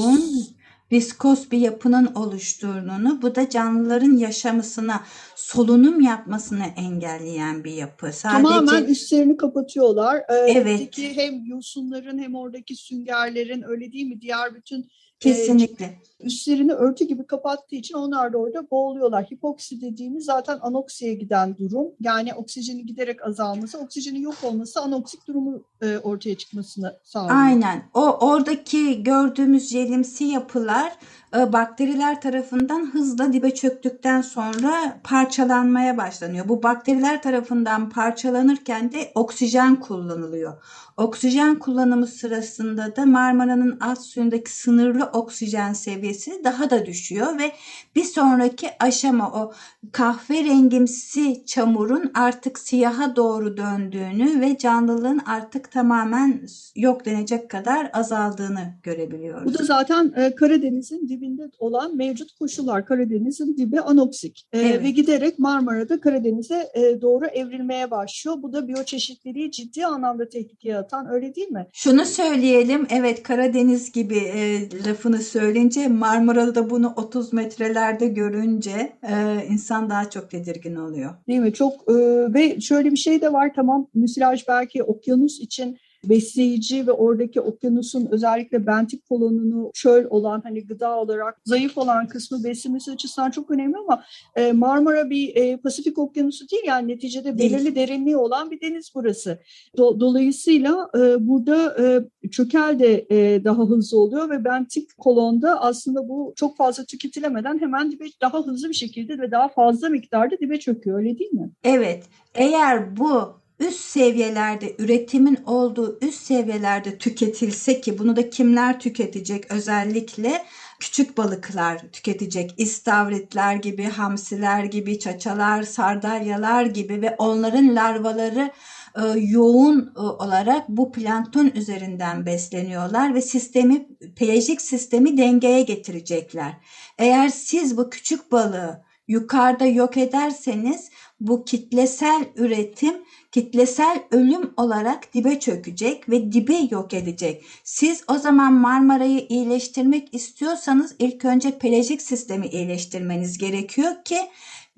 Viskos 0.91 1.51
bir 1.51 1.57
yapının 1.57 2.05
oluşturduğunu, 2.15 3.21
bu 3.21 3.35
da 3.35 3.49
canlıların 3.49 4.17
yaşamasına, 4.17 5.03
solunum 5.35 6.01
yapmasını 6.01 6.65
engelleyen 6.77 7.63
bir 7.63 7.71
yapı. 7.71 8.13
Sadece... 8.13 8.43
Tamamen 8.43 8.85
üstlerini 8.85 9.37
kapatıyorlar. 9.37 10.17
Ee, 10.17 10.33
evet. 10.33 10.97
Hem 10.97 11.45
yosunların 11.45 12.19
hem 12.19 12.35
oradaki 12.35 12.75
süngerlerin 12.75 13.63
öyle 13.67 13.91
değil 13.91 14.05
mi? 14.05 14.21
Diğer 14.21 14.55
bütün 14.55 14.89
Kesinlikle. 15.21 15.85
E, 15.85 16.25
üstlerini 16.25 16.73
örtü 16.73 17.05
gibi 17.05 17.25
kapattığı 17.27 17.75
için 17.75 17.95
onlar 17.95 18.33
da 18.33 18.37
orada 18.37 18.71
boğuluyorlar. 18.71 19.25
Hipoksi 19.25 19.81
dediğimiz 19.81 20.25
zaten 20.25 20.59
anoksiye 20.61 21.13
giden 21.13 21.57
durum. 21.57 21.87
Yani 21.99 22.33
oksijenin 22.33 22.85
giderek 22.87 23.25
azalması, 23.27 23.77
oksijenin 23.77 24.19
yok 24.19 24.35
olması 24.43 24.81
anoksik 24.81 25.27
durumu 25.27 25.63
e, 25.81 25.97
ortaya 25.97 26.37
çıkmasını 26.37 26.99
sağlıyor. 27.03 27.35
Aynen. 27.35 27.83
O 27.93 28.01
oradaki 28.01 29.03
gördüğümüz 29.03 29.69
jelimsi 29.69 30.23
yapılar 30.23 30.93
e, 31.37 31.53
bakteriler 31.53 32.21
tarafından 32.21 32.93
hızla 32.93 33.33
dibe 33.33 33.53
çöktükten 33.53 34.21
sonra 34.21 34.99
parçalanmaya 35.03 35.97
başlanıyor. 35.97 36.49
Bu 36.49 36.63
bakteriler 36.63 37.21
tarafından 37.21 37.89
parçalanırken 37.89 38.91
de 38.91 39.11
oksijen 39.15 39.75
kullanılıyor. 39.75 40.63
Oksijen 40.97 41.59
kullanımı 41.59 42.07
sırasında 42.07 42.95
da 42.95 43.05
Marmara'nın 43.05 43.79
alt 43.79 44.01
suyundaki 44.01 44.51
sınırlı 44.51 45.09
oksijen 45.13 45.73
seviyesi 45.73 46.43
daha 46.43 46.69
da 46.69 46.85
düşüyor 46.85 47.39
ve 47.39 47.51
bir 47.95 48.03
sonraki 48.03 48.67
aşama 48.79 49.31
o 49.31 49.53
kahverengimsi 49.91 51.45
çamurun 51.45 52.11
artık 52.13 52.59
siyaha 52.59 53.15
doğru 53.15 53.57
döndüğünü 53.57 54.41
ve 54.41 54.57
canlılığın 54.57 55.21
artık 55.25 55.71
tamamen 55.71 56.41
yok 56.75 57.05
denecek 57.05 57.49
kadar 57.49 57.89
azaldığını 57.93 58.73
görebiliyoruz. 58.83 59.53
Bu 59.53 59.59
da 59.59 59.63
zaten 59.63 60.13
e, 60.15 60.35
Karadeniz'in 60.35 61.09
dibinde 61.09 61.51
olan 61.59 61.97
mevcut 61.97 62.31
koşullar. 62.31 62.85
Karadeniz'in 62.85 63.57
dibi 63.57 63.81
anoksik 63.81 64.47
e, 64.53 64.59
evet. 64.59 64.83
ve 64.83 64.89
giderek 64.89 65.39
Marmara'da 65.39 65.99
Karadeniz'e 66.01 66.71
e, 66.73 67.01
doğru 67.01 67.25
evrilmeye 67.25 67.91
başlıyor. 67.91 68.37
Bu 68.41 68.53
da 68.53 68.67
biyoçeşitliliği 68.67 69.51
ciddi 69.51 69.85
anlamda 69.85 70.29
tehlikeye 70.29 70.77
atan 70.77 71.11
öyle 71.11 71.35
değil 71.35 71.49
mi? 71.49 71.67
Şunu 71.73 72.05
söyleyelim 72.05 72.87
evet 72.89 73.23
Karadeniz 73.23 73.91
gibi 73.91 74.17
e, 74.17 74.69
lafını 75.01 75.19
söyleyince 75.19 75.87
Marmara'da 75.87 76.69
bunu 76.69 76.93
30 76.95 77.33
metrelerde 77.33 78.07
görünce 78.07 78.93
e, 79.03 79.45
insan 79.49 79.89
daha 79.89 80.09
çok 80.09 80.31
tedirgin 80.31 80.75
oluyor. 80.75 81.13
Değil 81.27 81.39
mi? 81.39 81.53
Çok 81.53 81.73
e, 81.73 81.93
ve 82.33 82.61
şöyle 82.61 82.91
bir 82.91 82.97
şey 82.97 83.21
de 83.21 83.33
var 83.33 83.51
tamam 83.55 83.87
müsilaj 83.93 84.47
belki 84.47 84.83
okyanus 84.83 85.39
için 85.39 85.77
besleyici 86.03 86.87
ve 86.87 86.91
oradaki 86.91 87.41
okyanusun 87.41 88.07
özellikle 88.11 88.67
bentik 88.67 89.09
kolonunu 89.09 89.71
çöl 89.73 90.05
olan 90.09 90.41
hani 90.43 90.67
gıda 90.67 90.99
olarak 90.99 91.41
zayıf 91.45 91.77
olan 91.77 92.07
kısmı 92.07 92.43
beslemesi 92.43 92.91
açısından 92.91 93.31
çok 93.31 93.51
önemli 93.51 93.77
ama 93.77 94.03
e, 94.35 94.51
Marmara 94.51 95.09
bir 95.09 95.35
e, 95.35 95.57
Pasifik 95.57 95.97
okyanusu 95.97 96.49
değil 96.49 96.63
yani 96.65 96.87
neticede 96.87 97.37
belirli 97.37 97.75
derinliği 97.75 98.17
olan 98.17 98.51
bir 98.51 98.61
deniz 98.61 98.91
burası. 98.95 99.39
Do, 99.77 99.99
dolayısıyla 99.99 100.89
e, 100.95 101.27
burada 101.27 101.83
e, 101.83 102.29
çökel 102.29 102.79
de 102.79 103.05
e, 103.09 103.43
daha 103.43 103.63
hızlı 103.63 103.99
oluyor 103.99 104.29
ve 104.29 104.45
bentik 104.45 104.97
kolonda 104.97 105.61
aslında 105.61 106.09
bu 106.09 106.33
çok 106.35 106.57
fazla 106.57 106.85
tüketilemeden 106.85 107.61
hemen 107.61 107.91
dibe 107.91 108.05
daha 108.21 108.45
hızlı 108.45 108.69
bir 108.69 108.73
şekilde 108.73 109.19
ve 109.19 109.31
daha 109.31 109.47
fazla 109.47 109.89
miktarda 109.89 110.39
dibe 110.39 110.59
çöküyor 110.59 110.99
öyle 110.99 111.17
değil 111.17 111.33
mi? 111.33 111.51
Evet. 111.63 112.03
Eğer 112.35 112.97
bu 112.97 113.40
üst 113.61 113.79
seviyelerde 113.79 114.75
üretimin 114.77 115.39
olduğu 115.45 115.99
üst 116.01 116.23
seviyelerde 116.23 116.97
tüketilse 116.97 117.81
ki 117.81 117.99
bunu 117.99 118.15
da 118.15 118.29
kimler 118.29 118.79
tüketecek 118.79 119.51
özellikle 119.51 120.45
küçük 120.79 121.17
balıklar 121.17 121.81
tüketecek 121.91 122.53
istavritler 122.57 123.55
gibi 123.55 123.83
hamsiler 123.83 124.63
gibi 124.63 124.99
çaçalar 124.99 125.63
sardalyalar 125.63 126.65
gibi 126.65 127.01
ve 127.01 127.15
onların 127.17 127.75
larvaları 127.75 128.51
e, 128.95 129.19
yoğun 129.19 129.93
e, 129.95 129.99
olarak 129.99 130.69
bu 130.69 130.91
plankton 130.91 131.51
üzerinden 131.55 132.25
besleniyorlar 132.25 133.15
ve 133.15 133.21
sistemi 133.21 133.87
pelajik 134.15 134.61
sistemi 134.61 135.17
dengeye 135.17 135.61
getirecekler. 135.61 136.53
Eğer 136.97 137.29
siz 137.29 137.77
bu 137.77 137.89
küçük 137.89 138.31
balığı 138.31 138.83
yukarıda 139.07 139.65
yok 139.65 139.97
ederseniz 139.97 140.89
bu 141.19 141.45
kitlesel 141.45 142.25
üretim 142.35 142.93
kitlesel 143.31 144.03
ölüm 144.11 144.53
olarak 144.57 145.13
dibe 145.13 145.39
çökecek 145.39 146.09
ve 146.09 146.31
dibe 146.31 146.57
yok 146.71 146.93
edecek. 146.93 147.45
Siz 147.63 148.03
o 148.07 148.17
zaman 148.17 148.53
Marmara'yı 148.53 149.25
iyileştirmek 149.29 150.13
istiyorsanız 150.13 150.95
ilk 150.99 151.25
önce 151.25 151.57
pelajik 151.57 152.01
sistemi 152.01 152.47
iyileştirmeniz 152.47 153.37
gerekiyor 153.37 153.91
ki 154.05 154.17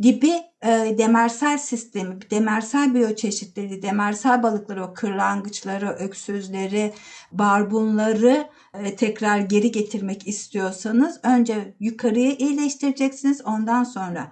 dibi 0.01 0.31
e, 0.63 0.95
demersel 0.97 1.57
sistemi, 1.57 2.19
demersel 2.31 2.93
biyoçeşitliliği, 2.93 3.81
demersel 3.81 4.43
balıkları, 4.43 4.85
o 4.85 4.93
kırlangıçları, 4.93 5.89
öksüzleri, 5.89 6.93
barbunları 7.31 8.49
e, 8.73 8.95
tekrar 8.95 9.39
geri 9.39 9.71
getirmek 9.71 10.27
istiyorsanız 10.27 11.19
önce 11.23 11.75
yukarıyı 11.79 12.31
iyileştireceksiniz 12.31 13.41
ondan 13.45 13.83
sonra 13.83 14.31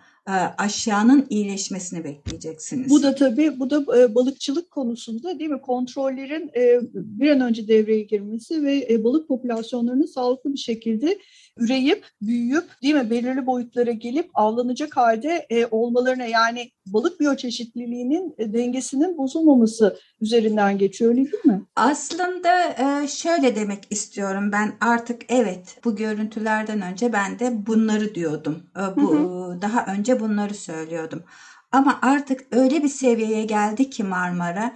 aşağının 0.58 1.28
iyileşmesini 1.30 2.04
bekleyeceksiniz. 2.04 2.90
Bu 2.90 3.04
da 3.04 3.16
tabii 3.16 3.60
bu 3.60 3.70
da 3.70 4.00
e, 4.00 4.16
balıkçılık 4.16 4.72
konusunda 4.72 5.40
değil 5.40 5.50
mi 5.50 5.62
kontrollerin 5.62 6.52
e, 6.56 6.80
bir 6.94 7.30
an 7.30 7.42
önce 7.42 7.68
devreye 7.68 8.04
girmesi 8.04 8.64
ve 8.64 9.04
balık 9.04 9.28
popülasyonlarının 9.28 10.06
sağlıklı 10.06 10.54
bir 10.54 10.60
şekilde 10.60 11.18
üreyip, 11.58 12.06
büyüyüp 12.22 12.66
değil 12.84 12.96
mi 12.96 13.10
belirli 13.10 13.46
boyutlara 13.46 13.92
gelip 13.92 14.30
avlanacak 14.34 14.98
halde 14.98 15.48
olmalarına 15.72 16.26
yani 16.26 16.72
balık 16.86 17.20
biyoçeşitliliğinin 17.20 18.36
e, 18.38 18.54
dengesinin 18.54 19.18
bozulmaması 19.18 20.00
üzerinden 20.22 20.78
geçiyor 20.78 21.12
öyle 21.12 21.24
değil 21.32 21.46
mi? 21.46 21.62
Aslında 21.76 22.64
e, 22.64 23.08
şöyle 23.08 23.56
demek 23.56 23.88
istiyorum 23.90 24.52
ben 24.52 24.74
artık 24.82 25.22
evet 25.30 25.78
bu 25.84 25.96
görüntülerden 25.96 26.82
önce 26.82 27.14
ben 27.14 27.40
de 27.40 27.68
bunları 27.68 28.16
diyordum. 28.16 28.64
E, 28.78 29.02
bu 29.02 29.16
hı 29.16 29.18
hı. 29.18 29.62
daha 29.62 29.86
önce 29.86 30.20
bunları 30.20 30.54
söylüyordum. 30.54 31.24
Ama 31.72 32.00
artık 32.02 32.48
öyle 32.52 32.84
bir 32.84 32.90
seviyeye 32.90 33.46
geldi 33.46 33.90
ki 33.90 34.04
Marmara 34.04 34.76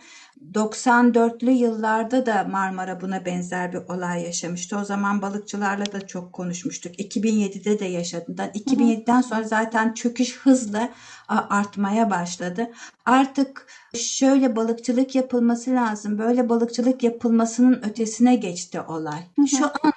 94'lü 0.53 1.51
yıllarda 1.51 2.25
da 2.25 2.43
Marmara 2.43 3.01
buna 3.01 3.25
benzer 3.25 3.73
bir 3.73 3.77
olay 3.77 4.23
yaşamıştı. 4.23 4.77
O 4.77 4.85
zaman 4.85 5.21
balıkçılarla 5.21 5.91
da 5.91 6.07
çok 6.07 6.33
konuşmuştuk. 6.33 6.99
2007'de 6.99 7.79
de 7.79 7.85
yaşadığından 7.85 8.49
2007'den 8.49 9.21
sonra 9.21 9.43
zaten 9.43 9.93
çöküş 9.93 10.37
hızla 10.37 10.89
artmaya 11.27 12.09
başladı. 12.09 12.71
Artık 13.05 13.67
şöyle 13.93 14.55
balıkçılık 14.55 15.15
yapılması 15.15 15.71
lazım. 15.71 16.17
Böyle 16.17 16.49
balıkçılık 16.49 17.03
yapılmasının 17.03 17.81
ötesine 17.89 18.35
geçti 18.35 18.81
olay. 18.81 19.23
Şu 19.49 19.65
anda 19.65 19.94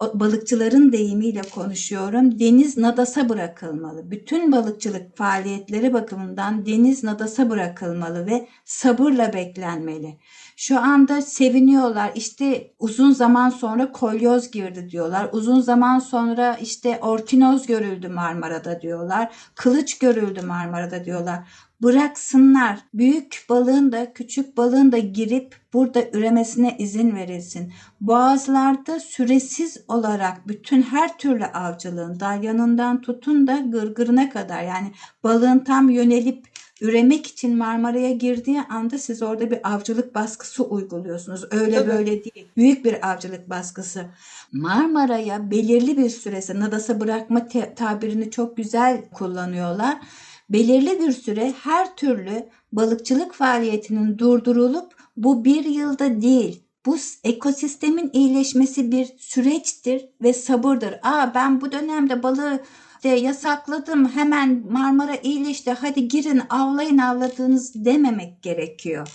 balıkçıların 0.00 0.92
deyimiyle 0.92 1.42
konuşuyorum. 1.42 2.38
Deniz 2.38 2.78
nadasa 2.78 3.28
bırakılmalı. 3.28 4.10
Bütün 4.10 4.52
balıkçılık 4.52 5.16
faaliyetleri 5.16 5.92
bakımından 5.92 6.66
deniz 6.66 7.04
nadasa 7.04 7.50
bırakılmalı 7.50 8.26
ve 8.26 8.48
sabırla 8.64 9.32
beklenmeli. 9.32 10.18
Şu 10.56 10.80
anda 10.80 11.22
seviniyorlar. 11.22 12.12
İşte 12.14 12.74
uzun 12.78 13.12
zaman 13.12 13.50
sonra 13.50 13.92
kolyoz 13.92 14.50
girdi 14.50 14.88
diyorlar. 14.90 15.28
Uzun 15.32 15.60
zaman 15.60 15.98
sonra 15.98 16.56
işte 16.60 16.98
orkinoz 17.02 17.66
görüldü 17.66 18.08
Marmara'da 18.08 18.80
diyorlar. 18.80 19.34
Kılıç 19.54 19.98
görüldü 19.98 20.42
Marmara'da 20.42 21.04
diyorlar 21.04 21.48
bıraksınlar. 21.84 22.78
Büyük 22.94 23.46
balığın 23.48 23.92
da 23.92 24.12
küçük 24.12 24.56
balığın 24.56 24.92
da 24.92 24.98
girip 24.98 25.56
burada 25.72 26.02
üremesine 26.12 26.76
izin 26.78 27.16
verilsin. 27.16 27.72
Boğazlarda 28.00 29.00
süresiz 29.00 29.76
olarak 29.88 30.48
bütün 30.48 30.82
her 30.82 31.18
türlü 31.18 31.44
avcılığın 31.44 32.20
dalyanından 32.20 33.00
tutun 33.00 33.46
da 33.46 33.58
gırgırına 33.58 34.30
kadar 34.30 34.62
yani 34.62 34.92
balığın 35.24 35.58
tam 35.58 35.90
yönelip 35.90 36.44
üremek 36.80 37.26
için 37.26 37.56
Marmara'ya 37.56 38.12
girdiği 38.12 38.60
anda 38.60 38.98
siz 38.98 39.22
orada 39.22 39.50
bir 39.50 39.74
avcılık 39.74 40.14
baskısı 40.14 40.64
uyguluyorsunuz. 40.64 41.44
Öyle 41.50 41.76
Tabii. 41.76 41.90
böyle 41.90 42.24
değil. 42.24 42.46
Büyük 42.56 42.84
bir 42.84 43.10
avcılık 43.10 43.50
baskısı. 43.50 44.04
Marmara'ya 44.52 45.50
belirli 45.50 45.96
bir 45.96 46.10
süresi 46.10 46.60
nadasa 46.60 47.00
bırakma 47.00 47.48
tabirini 47.76 48.30
çok 48.30 48.56
güzel 48.56 49.02
kullanıyorlar 49.12 49.98
belirli 50.48 51.00
bir 51.00 51.12
süre 51.12 51.52
her 51.62 51.96
türlü 51.96 52.48
balıkçılık 52.72 53.34
faaliyetinin 53.34 54.18
durdurulup 54.18 54.92
bu 55.16 55.44
bir 55.44 55.64
yılda 55.64 56.20
değil 56.22 56.64
bu 56.86 56.96
ekosistemin 57.24 58.10
iyileşmesi 58.12 58.92
bir 58.92 59.08
süreçtir 59.18 60.06
ve 60.22 60.32
sabırdır. 60.32 60.94
Aa 61.02 61.34
ben 61.34 61.60
bu 61.60 61.72
dönemde 61.72 62.22
balığı 62.22 62.60
de 63.04 63.08
yasakladım 63.08 64.08
hemen 64.08 64.64
Marmara 64.70 65.16
iyileşti 65.16 65.70
hadi 65.70 66.08
girin 66.08 66.42
avlayın 66.50 66.98
avladığınız 66.98 67.84
dememek 67.84 68.42
gerekiyor. 68.42 69.08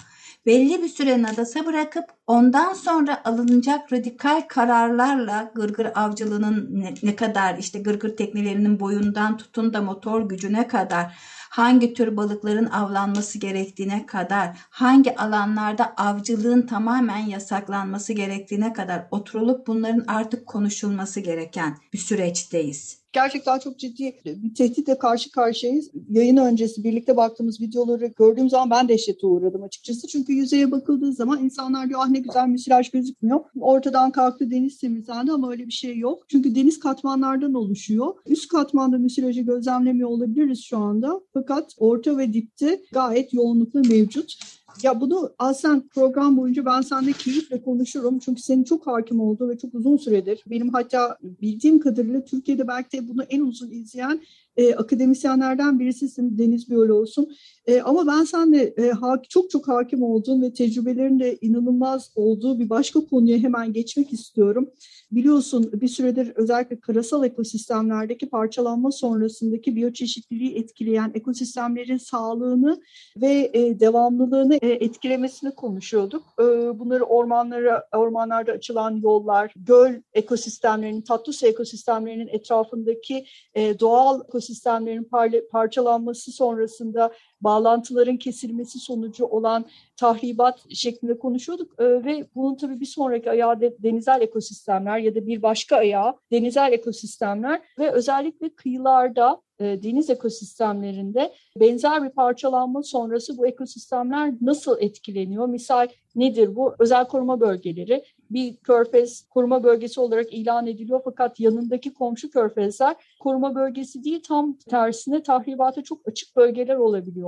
Belli 0.45 0.81
bir 0.83 0.87
süre 0.87 1.21
nadasa 1.21 1.65
bırakıp 1.65 2.05
ondan 2.27 2.73
sonra 2.73 3.21
alınacak 3.25 3.93
radikal 3.93 4.41
kararlarla 4.47 5.51
gırgır 5.55 5.87
avcılığının 5.95 6.67
ne, 6.71 6.93
ne 7.03 7.15
kadar 7.15 7.57
işte 7.57 7.79
gırgır 7.79 8.17
teknelerinin 8.17 8.79
boyundan 8.79 9.37
tutun 9.37 9.73
da 9.73 9.81
motor 9.81 10.29
gücüne 10.29 10.67
kadar 10.67 11.15
hangi 11.49 11.93
tür 11.93 12.17
balıkların 12.17 12.65
avlanması 12.65 13.39
gerektiğine 13.39 14.05
kadar, 14.05 14.57
hangi 14.69 15.15
alanlarda 15.15 15.93
avcılığın 15.97 16.67
tamamen 16.67 17.25
yasaklanması 17.25 18.13
gerektiğine 18.13 18.73
kadar 18.73 19.07
oturulup 19.11 19.67
bunların 19.67 20.03
artık 20.07 20.47
konuşulması 20.47 21.19
gereken 21.19 21.77
bir 21.93 21.97
süreçteyiz 21.97 22.98
gerçekten 23.13 23.59
çok 23.59 23.79
ciddi 23.79 24.15
bir 24.25 24.55
tehditle 24.55 24.97
karşı 24.97 25.31
karşıyayız. 25.31 25.91
Yayın 26.09 26.37
öncesi 26.37 26.83
birlikte 26.83 27.17
baktığımız 27.17 27.61
videoları 27.61 28.07
gördüğüm 28.07 28.49
zaman 28.49 28.69
ben 28.69 28.87
dehşete 28.87 29.27
uğradım 29.27 29.63
açıkçası. 29.63 30.07
Çünkü 30.07 30.33
yüzeye 30.33 30.71
bakıldığı 30.71 31.13
zaman 31.13 31.43
insanlar 31.43 31.89
diyor 31.89 31.99
ah 32.03 32.09
ne 32.09 32.19
güzel 32.19 32.47
müsilaj 32.47 32.89
gözükmüyor. 32.89 33.39
Ortadan 33.59 34.11
kalktı 34.11 34.51
deniz 34.51 34.77
temizlendi 34.77 35.31
ama 35.31 35.51
öyle 35.51 35.67
bir 35.67 35.71
şey 35.71 35.97
yok. 35.97 36.25
Çünkü 36.27 36.55
deniz 36.55 36.79
katmanlardan 36.79 37.53
oluşuyor. 37.53 38.13
Üst 38.27 38.47
katmanda 38.47 38.97
müsilajı 38.97 39.41
gözlemlemiyor 39.41 40.09
olabiliriz 40.09 40.63
şu 40.63 40.77
anda. 40.77 41.21
Fakat 41.33 41.75
orta 41.77 42.17
ve 42.17 42.33
dipte 42.33 42.81
gayet 42.91 43.33
yoğunlukla 43.33 43.79
mevcut. 43.79 44.35
Ya 44.83 45.01
bunu 45.01 45.33
aslında 45.39 45.83
program 45.93 46.37
boyunca 46.37 46.65
ben 46.65 46.81
seninle 46.81 47.13
keyifle 47.13 47.61
konuşurum. 47.61 48.19
Çünkü 48.19 48.41
senin 48.41 48.63
çok 48.63 48.87
hakim 48.87 49.19
olduğu 49.19 49.49
ve 49.49 49.57
çok 49.57 49.73
uzun 49.73 49.97
süredir. 49.97 50.43
Benim 50.47 50.69
hatta 50.69 51.17
bildiğim 51.21 51.79
kadarıyla 51.79 52.25
Türkiye'de 52.25 52.67
belki 52.67 52.97
de 52.97 53.07
bunu 53.07 53.23
en 53.23 53.41
uzun 53.41 53.71
izleyen 53.71 54.21
e, 54.57 54.75
akademisyenlerden 54.75 55.79
birisisin 55.79 56.37
Deniz 56.37 56.69
Biyoloğu'sun. 56.69 57.35
E, 57.67 57.81
ama 57.81 58.07
ben 58.07 58.23
seninle 58.23 58.63
e, 58.63 58.91
çok 59.29 59.49
çok 59.49 59.67
hakim 59.67 60.03
olduğun 60.03 60.41
ve 60.41 60.53
tecrübelerin 60.53 61.19
de 61.19 61.37
inanılmaz 61.41 62.11
olduğu 62.15 62.59
bir 62.59 62.69
başka 62.69 62.99
konuya 63.05 63.37
hemen 63.37 63.73
geçmek 63.73 64.13
istiyorum. 64.13 64.69
Biliyorsun 65.11 65.71
bir 65.73 65.87
süredir 65.87 66.31
özellikle 66.35 66.79
karasal 66.79 67.23
ekosistemlerdeki 67.23 68.29
parçalanma 68.29 68.91
sonrasındaki 68.91 69.75
biyoçeşitliliği 69.75 70.55
etkileyen 70.55 71.11
ekosistemlerin 71.13 71.97
sağlığını 71.97 72.81
ve 73.17 73.51
e, 73.53 73.79
devamlılığını 73.79 74.55
e, 74.55 74.69
etkilemesini 74.69 75.51
konuşuyorduk. 75.51 76.23
E, 76.39 76.43
bunları 76.79 77.03
ormanlara, 77.03 77.87
ormanlarda 77.97 78.51
açılan 78.51 78.95
yollar, 78.95 79.53
göl 79.55 79.93
ekosistemlerinin, 80.13 81.01
tatlı 81.01 81.33
su 81.33 81.47
ekosistemlerinin 81.47 82.27
etrafındaki 82.27 83.25
e, 83.53 83.79
doğal 83.79 84.23
ekosistemlerin 84.49 85.09
parçalanması 85.51 86.31
sonrasında 86.31 87.11
bağlantıların 87.41 88.17
kesilmesi 88.17 88.79
sonucu 88.79 89.25
olan 89.25 89.65
tahribat 89.97 90.59
şeklinde 90.69 91.19
konuşuyorduk 91.19 91.79
ee, 91.79 91.83
ve 91.83 92.27
bunun 92.35 92.55
tabii 92.55 92.79
bir 92.79 92.85
sonraki 92.85 93.31
ayağı 93.31 93.61
de, 93.61 93.75
denizel 93.83 94.21
ekosistemler 94.21 94.97
ya 94.97 95.15
da 95.15 95.27
bir 95.27 95.41
başka 95.41 95.75
ayağı 95.75 96.13
denizel 96.31 96.73
ekosistemler 96.73 97.61
ve 97.79 97.91
özellikle 97.91 98.49
kıyılarda 98.49 99.41
e, 99.59 99.83
deniz 99.83 100.09
ekosistemlerinde 100.09 101.33
benzer 101.59 102.03
bir 102.03 102.09
parçalanma 102.09 102.83
sonrası 102.83 103.37
bu 103.37 103.47
ekosistemler 103.47 104.33
nasıl 104.41 104.81
etkileniyor? 104.81 105.47
Misal 105.47 105.87
nedir 106.15 106.55
bu? 106.55 106.75
Özel 106.79 107.07
koruma 107.07 107.39
bölgeleri 107.39 108.03
bir 108.29 108.57
körfez 108.57 109.27
koruma 109.29 109.63
bölgesi 109.63 109.99
olarak 109.99 110.33
ilan 110.33 110.67
ediliyor 110.67 111.01
fakat 111.03 111.39
yanındaki 111.39 111.93
komşu 111.93 112.29
körfezler 112.29 112.95
koruma 113.19 113.55
bölgesi 113.55 114.03
değil 114.03 114.23
tam 114.27 114.57
tersine 114.57 115.23
tahribata 115.23 115.83
çok 115.83 116.07
açık 116.07 116.35
bölgeler 116.35 116.75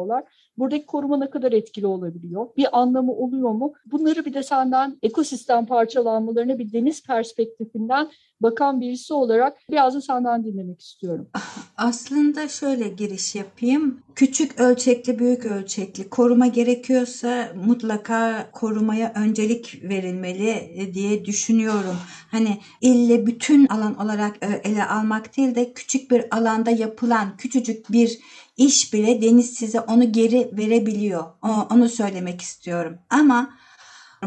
olabiliyorlar. 0.02 0.24
Buradaki 0.58 0.86
koruma 0.86 1.18
ne 1.18 1.30
kadar 1.30 1.52
etkili 1.52 1.88
olabiliyor? 1.88 2.48
Bir 2.58 2.80
anlamı 2.80 3.12
oluyor 3.12 3.52
mu? 3.52 3.74
Bunları 3.86 4.26
bir 4.26 4.34
de 4.34 4.44
senden 4.44 4.98
ekosistem 5.02 5.66
parçalanmalarına 5.66 6.60
bir 6.60 6.74
deniz 6.74 7.04
perspektifinden 7.04 8.10
bakan 8.42 8.82
birisi 8.82 9.14
olarak 9.14 9.58
biraz 9.70 9.96
da 9.96 10.02
senden 10.02 10.44
dinlemek 10.44 10.82
istiyorum. 10.82 11.30
Aslında 11.78 12.48
şöyle 12.48 12.88
giriş 12.88 13.36
yapayım. 13.36 14.00
Küçük 14.16 14.60
ölçekli, 14.60 15.20
büyük 15.20 15.46
ölçekli 15.46 16.10
koruma 16.10 16.48
gerekiyorsa 16.48 17.48
mutlaka 17.66 18.50
korumaya 18.52 19.14
öncelik 19.16 19.80
verilmeli 19.84 20.92
diye 20.94 21.26
düşünüyorum. 21.26 21.98
Hani 22.32 22.58
ille 22.82 23.26
bütün 23.26 23.68
alan 23.68 24.00
olarak 24.00 24.38
e, 24.44 24.70
ele 24.70 24.86
almak 24.86 25.38
değil 25.38 25.56
de 25.56 25.74
küçük 25.74 26.12
bir 26.12 26.38
alanda 26.38 26.72
yapılan 26.72 27.38
küçücük 27.38 27.92
bir 27.92 28.20
iş 28.58 28.94
bile 28.94 29.22
deniz 29.22 29.54
size 29.54 29.80
onu 29.80 30.12
geri 30.12 30.50
verebiliyor. 30.58 31.24
Onu 31.72 31.90
söylemek 31.90 32.42
istiyorum. 32.42 32.98
Ama 33.10 33.50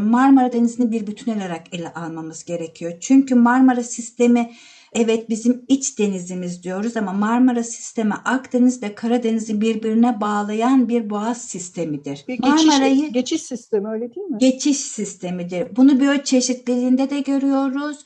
Marmara 0.00 0.52
Denizi'ni 0.52 0.92
bir 0.92 1.06
bütün 1.06 1.36
olarak 1.36 1.74
ele 1.74 1.92
almamız 1.92 2.44
gerekiyor. 2.44 2.92
Çünkü 3.00 3.34
Marmara 3.34 3.82
sistemi 3.82 4.52
evet 4.92 5.28
bizim 5.30 5.64
iç 5.68 5.98
denizimiz 5.98 6.62
diyoruz 6.62 6.96
ama 6.96 7.12
Marmara 7.12 7.64
sistemi 7.64 8.14
Akdeniz 8.14 8.82
ve 8.82 8.94
Karadeniz'i 8.94 9.60
birbirine 9.60 10.20
bağlayan 10.20 10.88
bir 10.88 11.10
boğaz 11.10 11.42
sistemidir. 11.42 12.24
Bir 12.28 12.38
geçiş, 12.38 12.66
Marmara'yı 12.66 13.12
geçiş 13.12 13.42
sistemi 13.42 13.88
öyle 13.88 14.14
değil 14.14 14.26
mi? 14.26 14.38
Geçiş 14.38 14.76
sistemidir. 14.76 15.76
Bunu 15.76 16.00
böyle 16.00 16.24
çeşitliliğinde 16.24 17.10
de 17.10 17.20
görüyoruz 17.20 18.04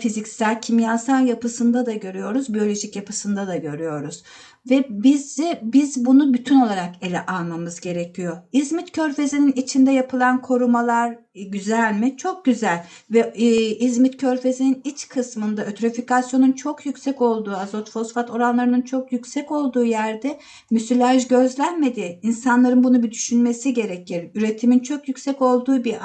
fiziksel, 0.00 0.60
kimyasal 0.60 1.26
yapısında 1.26 1.86
da 1.86 1.92
görüyoruz, 1.92 2.54
biyolojik 2.54 2.96
yapısında 2.96 3.46
da 3.46 3.56
görüyoruz 3.56 4.22
ve 4.70 4.84
bizi 4.90 5.58
biz 5.62 6.04
bunu 6.04 6.34
bütün 6.34 6.60
olarak 6.60 6.94
ele 7.02 7.26
almamız 7.26 7.80
gerekiyor. 7.80 8.36
İzmit 8.52 8.92
Körfezi'nin 8.92 9.52
içinde 9.52 9.90
yapılan 9.92 10.42
korumalar 10.42 11.18
e, 11.34 11.42
güzel 11.42 11.94
mi? 11.94 12.16
Çok 12.16 12.44
güzel. 12.44 12.86
Ve 13.10 13.32
e, 13.34 13.46
İzmit 13.76 14.16
Körfezi'nin 14.16 14.82
iç 14.84 15.08
kısmında 15.08 15.64
ötrofikasyonun 15.64 16.52
çok 16.52 16.86
yüksek 16.86 17.22
olduğu, 17.22 17.56
azot 17.56 17.90
fosfat 17.90 18.30
oranlarının 18.30 18.82
çok 18.82 19.12
yüksek 19.12 19.50
olduğu 19.50 19.84
yerde 19.84 20.38
müsilaj 20.70 21.28
gözlenmedi. 21.28 22.20
İnsanların 22.22 22.84
bunu 22.84 23.02
bir 23.02 23.10
düşünmesi 23.10 23.74
gerekir. 23.74 24.30
Üretimin 24.34 24.78
çok 24.78 25.08
yüksek 25.08 25.42
olduğu 25.42 25.84
bir 25.84 25.96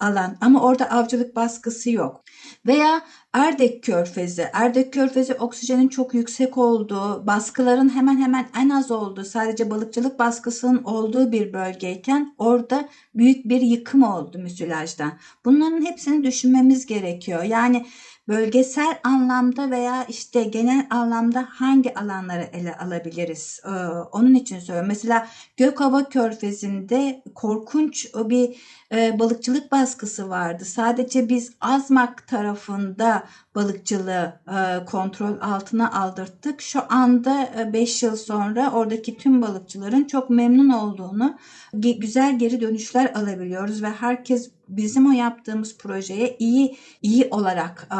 alan 0.00 0.36
ama 0.40 0.62
orada 0.62 0.90
avcılık 0.90 1.36
baskısı 1.36 1.90
yok. 1.90 2.24
Veya 2.66 3.02
Erdek 3.32 3.84
Körfezi. 3.84 4.46
Erdek 4.52 4.92
Körfezi 4.92 5.34
oksijenin 5.34 5.88
çok 5.88 6.14
yüksek 6.14 6.58
olduğu, 6.58 7.26
baskıların 7.26 7.88
hemen 7.96 8.16
hemen 8.16 8.48
en 8.60 8.68
az 8.68 8.90
olduğu, 8.90 9.24
sadece 9.24 9.70
balıkçılık 9.70 10.18
baskısının 10.18 10.82
olduğu 10.84 11.32
bir 11.32 11.52
bölgeyken 11.52 12.34
orada 12.38 12.88
büyük 13.14 13.44
bir 13.44 13.60
yıkım 13.60 14.02
oldu 14.02 14.38
müsilajdan. 14.38 15.12
Bunların 15.44 15.84
hepsini 15.86 16.24
düşünmemiz 16.24 16.86
gerekiyor. 16.86 17.42
Yani 17.42 17.86
bölgesel 18.28 18.98
anlamda 19.04 19.70
veya 19.70 20.04
işte 20.04 20.44
genel 20.44 20.86
anlamda 20.90 21.48
hangi 21.50 21.94
alanları 21.94 22.42
ele 22.52 22.76
alabiliriz? 22.76 23.60
Ee, 23.64 23.68
onun 24.12 24.34
için 24.34 24.58
söylüyorum. 24.58 24.88
Mesela 24.88 25.28
Gökova 25.56 26.08
Körfezi'nde 26.08 27.22
korkunç 27.34 28.14
bir 28.14 28.56
e, 28.92 29.18
balıkçılık 29.18 29.72
baskısı 29.72 30.28
vardı. 30.28 30.64
Sadece 30.64 31.28
biz 31.28 31.52
Azmak 31.60 32.26
tarafında 32.26 33.26
balıkçılığı 33.54 34.40
e, 34.48 34.84
kontrol 34.84 35.40
altına 35.40 35.92
aldırttık. 35.92 36.60
Şu 36.60 36.80
anda 36.88 37.48
5 37.72 38.02
e, 38.02 38.06
yıl 38.06 38.16
sonra 38.16 38.70
oradaki 38.72 39.16
tüm 39.16 39.42
balıkçıların 39.42 40.04
çok 40.04 40.30
memnun 40.30 40.68
olduğunu, 40.68 41.38
güzel 41.72 42.38
geri 42.38 42.60
dönüşler 42.60 43.12
alabiliyoruz 43.14 43.82
ve 43.82 43.90
herkes 43.90 44.50
bizim 44.68 45.06
o 45.06 45.12
yaptığımız 45.12 45.78
projeye 45.78 46.36
iyi 46.38 46.76
iyi 47.02 47.28
olarak 47.30 47.88
e, 47.90 47.94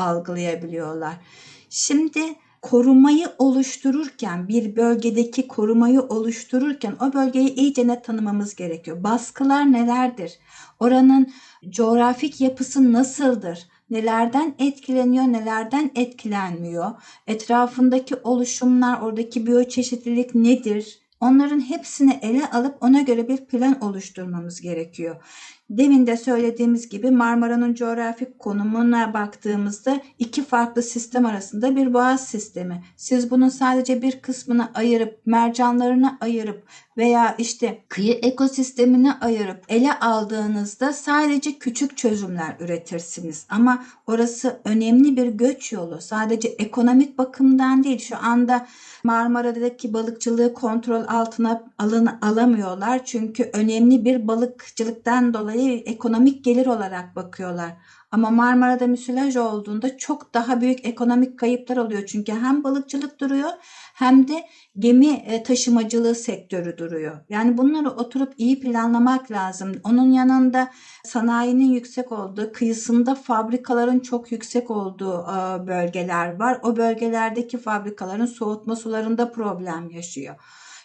algılayabiliyorlar. 0.00 1.14
Şimdi 1.70 2.20
korumayı 2.62 3.28
oluştururken 3.38 4.48
bir 4.48 4.76
bölgedeki 4.76 5.48
korumayı 5.48 6.00
oluştururken 6.00 6.94
o 7.00 7.12
bölgeyi 7.12 7.54
iyice 7.54 7.86
net 7.86 8.04
tanımamız 8.04 8.54
gerekiyor. 8.54 9.04
Baskılar 9.04 9.72
nelerdir? 9.72 10.38
Oranın 10.80 11.32
coğrafik 11.68 12.40
yapısı 12.40 12.92
nasıldır? 12.92 13.68
Nelerden 13.90 14.54
etkileniyor, 14.58 15.24
nelerden 15.24 15.90
etkilenmiyor? 15.94 16.90
Etrafındaki 17.26 18.16
oluşumlar, 18.16 19.00
oradaki 19.00 19.46
biyoçeşitlilik 19.46 20.34
nedir? 20.34 20.98
Onların 21.20 21.60
hepsini 21.60 22.18
ele 22.22 22.50
alıp 22.50 22.82
ona 22.82 23.00
göre 23.00 23.28
bir 23.28 23.36
plan 23.36 23.80
oluşturmamız 23.80 24.60
gerekiyor. 24.60 25.16
Demin 25.72 26.06
de 26.06 26.16
söylediğimiz 26.16 26.88
gibi 26.88 27.10
Marmara'nın 27.10 27.74
coğrafik 27.74 28.38
konumuna 28.38 29.14
baktığımızda 29.14 30.00
iki 30.18 30.44
farklı 30.44 30.82
sistem 30.82 31.26
arasında 31.26 31.76
bir 31.76 31.94
boğaz 31.94 32.26
sistemi. 32.26 32.82
Siz 32.96 33.30
bunun 33.30 33.48
sadece 33.48 34.02
bir 34.02 34.20
kısmını 34.20 34.70
ayırıp, 34.74 35.20
mercanlarını 35.26 36.18
ayırıp 36.20 36.62
veya 36.96 37.34
işte 37.38 37.84
kıyı 37.88 38.14
ekosistemini 38.14 39.12
ayırıp 39.12 39.64
ele 39.68 39.98
aldığınızda 39.98 40.92
sadece 40.92 41.58
küçük 41.58 41.96
çözümler 41.96 42.56
üretirsiniz. 42.60 43.46
Ama 43.50 43.84
orası 44.06 44.60
önemli 44.64 45.16
bir 45.16 45.26
göç 45.26 45.72
yolu. 45.72 46.00
Sadece 46.00 46.48
ekonomik 46.48 47.18
bakımdan 47.18 47.84
değil. 47.84 47.98
Şu 47.98 48.16
anda 48.16 48.66
Marmara'daki 49.04 49.94
balıkçılığı 49.94 50.54
kontrol 50.54 51.04
altına 51.08 51.64
alın, 51.78 52.08
alamıyorlar. 52.22 53.04
Çünkü 53.04 53.50
önemli 53.52 54.04
bir 54.04 54.28
balıkçılıktan 54.28 55.34
dolayı 55.34 55.61
ekonomik 55.70 56.44
gelir 56.44 56.66
olarak 56.66 57.16
bakıyorlar. 57.16 57.72
Ama 58.10 58.30
Marmara'da 58.30 58.86
müsilaj 58.86 59.36
olduğunda 59.36 59.96
çok 59.98 60.34
daha 60.34 60.60
büyük 60.60 60.86
ekonomik 60.86 61.38
kayıplar 61.38 61.76
oluyor. 61.76 62.06
Çünkü 62.06 62.32
hem 62.32 62.64
balıkçılık 62.64 63.20
duruyor 63.20 63.50
hem 63.94 64.28
de 64.28 64.44
gemi 64.78 65.08
e, 65.08 65.42
taşımacılığı 65.42 66.14
sektörü 66.14 66.78
duruyor. 66.78 67.16
Yani 67.28 67.58
bunları 67.58 67.90
oturup 67.90 68.34
iyi 68.38 68.60
planlamak 68.60 69.30
lazım. 69.30 69.72
Onun 69.84 70.10
yanında 70.10 70.70
sanayinin 71.04 71.72
yüksek 71.72 72.12
olduğu, 72.12 72.52
kıyısında 72.52 73.14
fabrikaların 73.14 74.00
çok 74.00 74.32
yüksek 74.32 74.70
olduğu 74.70 75.22
e, 75.22 75.66
bölgeler 75.66 76.38
var. 76.38 76.60
O 76.62 76.76
bölgelerdeki 76.76 77.58
fabrikaların 77.58 78.26
soğutma 78.26 78.76
sularında 78.76 79.32
problem 79.32 79.90
yaşıyor. 79.90 80.36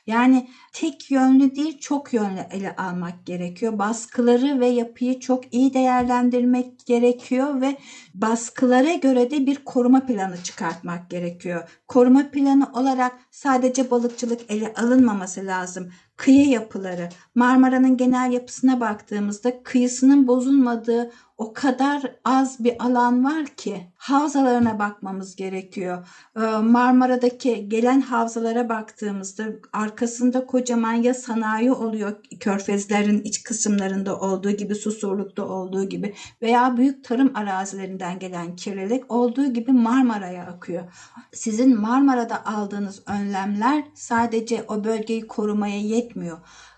Yani 0.08 0.50
tek 0.80 1.12
yönlü 1.12 1.56
değil 1.56 1.80
çok 1.80 2.14
yönlü 2.14 2.40
ele 2.52 2.76
almak 2.76 3.26
gerekiyor. 3.26 3.80
Baskıları 3.80 4.60
ve 4.60 4.68
yapıyı 4.68 5.20
çok 5.20 5.54
iyi 5.54 5.74
değerlendirmek 5.74 6.86
gerekiyor 6.86 7.62
ve 7.62 7.78
baskılara 8.14 8.94
göre 8.94 9.32
de 9.32 9.46
bir 9.46 9.56
koruma 9.56 10.06
planı 10.06 10.44
çıkartmak 10.44 11.10
gerekiyor. 11.10 11.70
Koruma 11.88 12.32
planı 12.32 12.72
olarak 12.74 13.12
sadece 13.32 13.92
balıkçılık 13.92 14.52
ele 14.52 14.74
alınmaması 14.74 15.46
lazım 15.46 15.90
kıyı 16.18 16.50
yapıları, 16.50 17.10
Marmara'nın 17.36 17.98
genel 17.98 18.32
yapısına 18.32 18.80
baktığımızda 18.80 19.64
kıyısının 19.64 20.28
bozulmadığı 20.28 21.12
o 21.38 21.54
kadar 21.54 22.16
az 22.26 22.64
bir 22.64 22.86
alan 22.86 23.24
var 23.24 23.46
ki 23.46 23.92
havzalarına 23.96 24.80
bakmamız 24.80 25.36
gerekiyor. 25.36 26.08
Ee, 26.36 26.40
Marmara'daki 26.62 27.70
gelen 27.70 28.02
havzalara 28.02 28.70
baktığımızda 28.70 29.46
arkasında 29.74 30.46
kocaman 30.68 30.94
ya 30.94 31.14
sanayi 31.14 31.72
oluyor 31.72 32.16
körfezlerin 32.40 33.22
iç 33.22 33.44
kısımlarında 33.44 34.20
olduğu 34.20 34.52
gibi 34.52 34.76
Susurluk'ta 34.76 35.46
olduğu 35.46 35.90
gibi 35.90 36.14
veya 36.42 36.78
büyük 36.78 37.04
tarım 37.04 37.32
arazilerinden 37.36 38.20
gelen 38.20 38.56
kirlilik 38.56 39.12
olduğu 39.12 39.54
gibi 39.54 39.72
Marmara'ya 39.72 40.44
akıyor. 40.44 40.84
Sizin 41.34 41.82
Marmara'da 41.82 42.46
aldığınız 42.46 43.02
önlemler 43.08 43.84
sadece 43.94 44.66
o 44.68 44.84
bölgeyi 44.84 45.28
korumaya 45.28 45.80
yetmiyor 45.80 46.38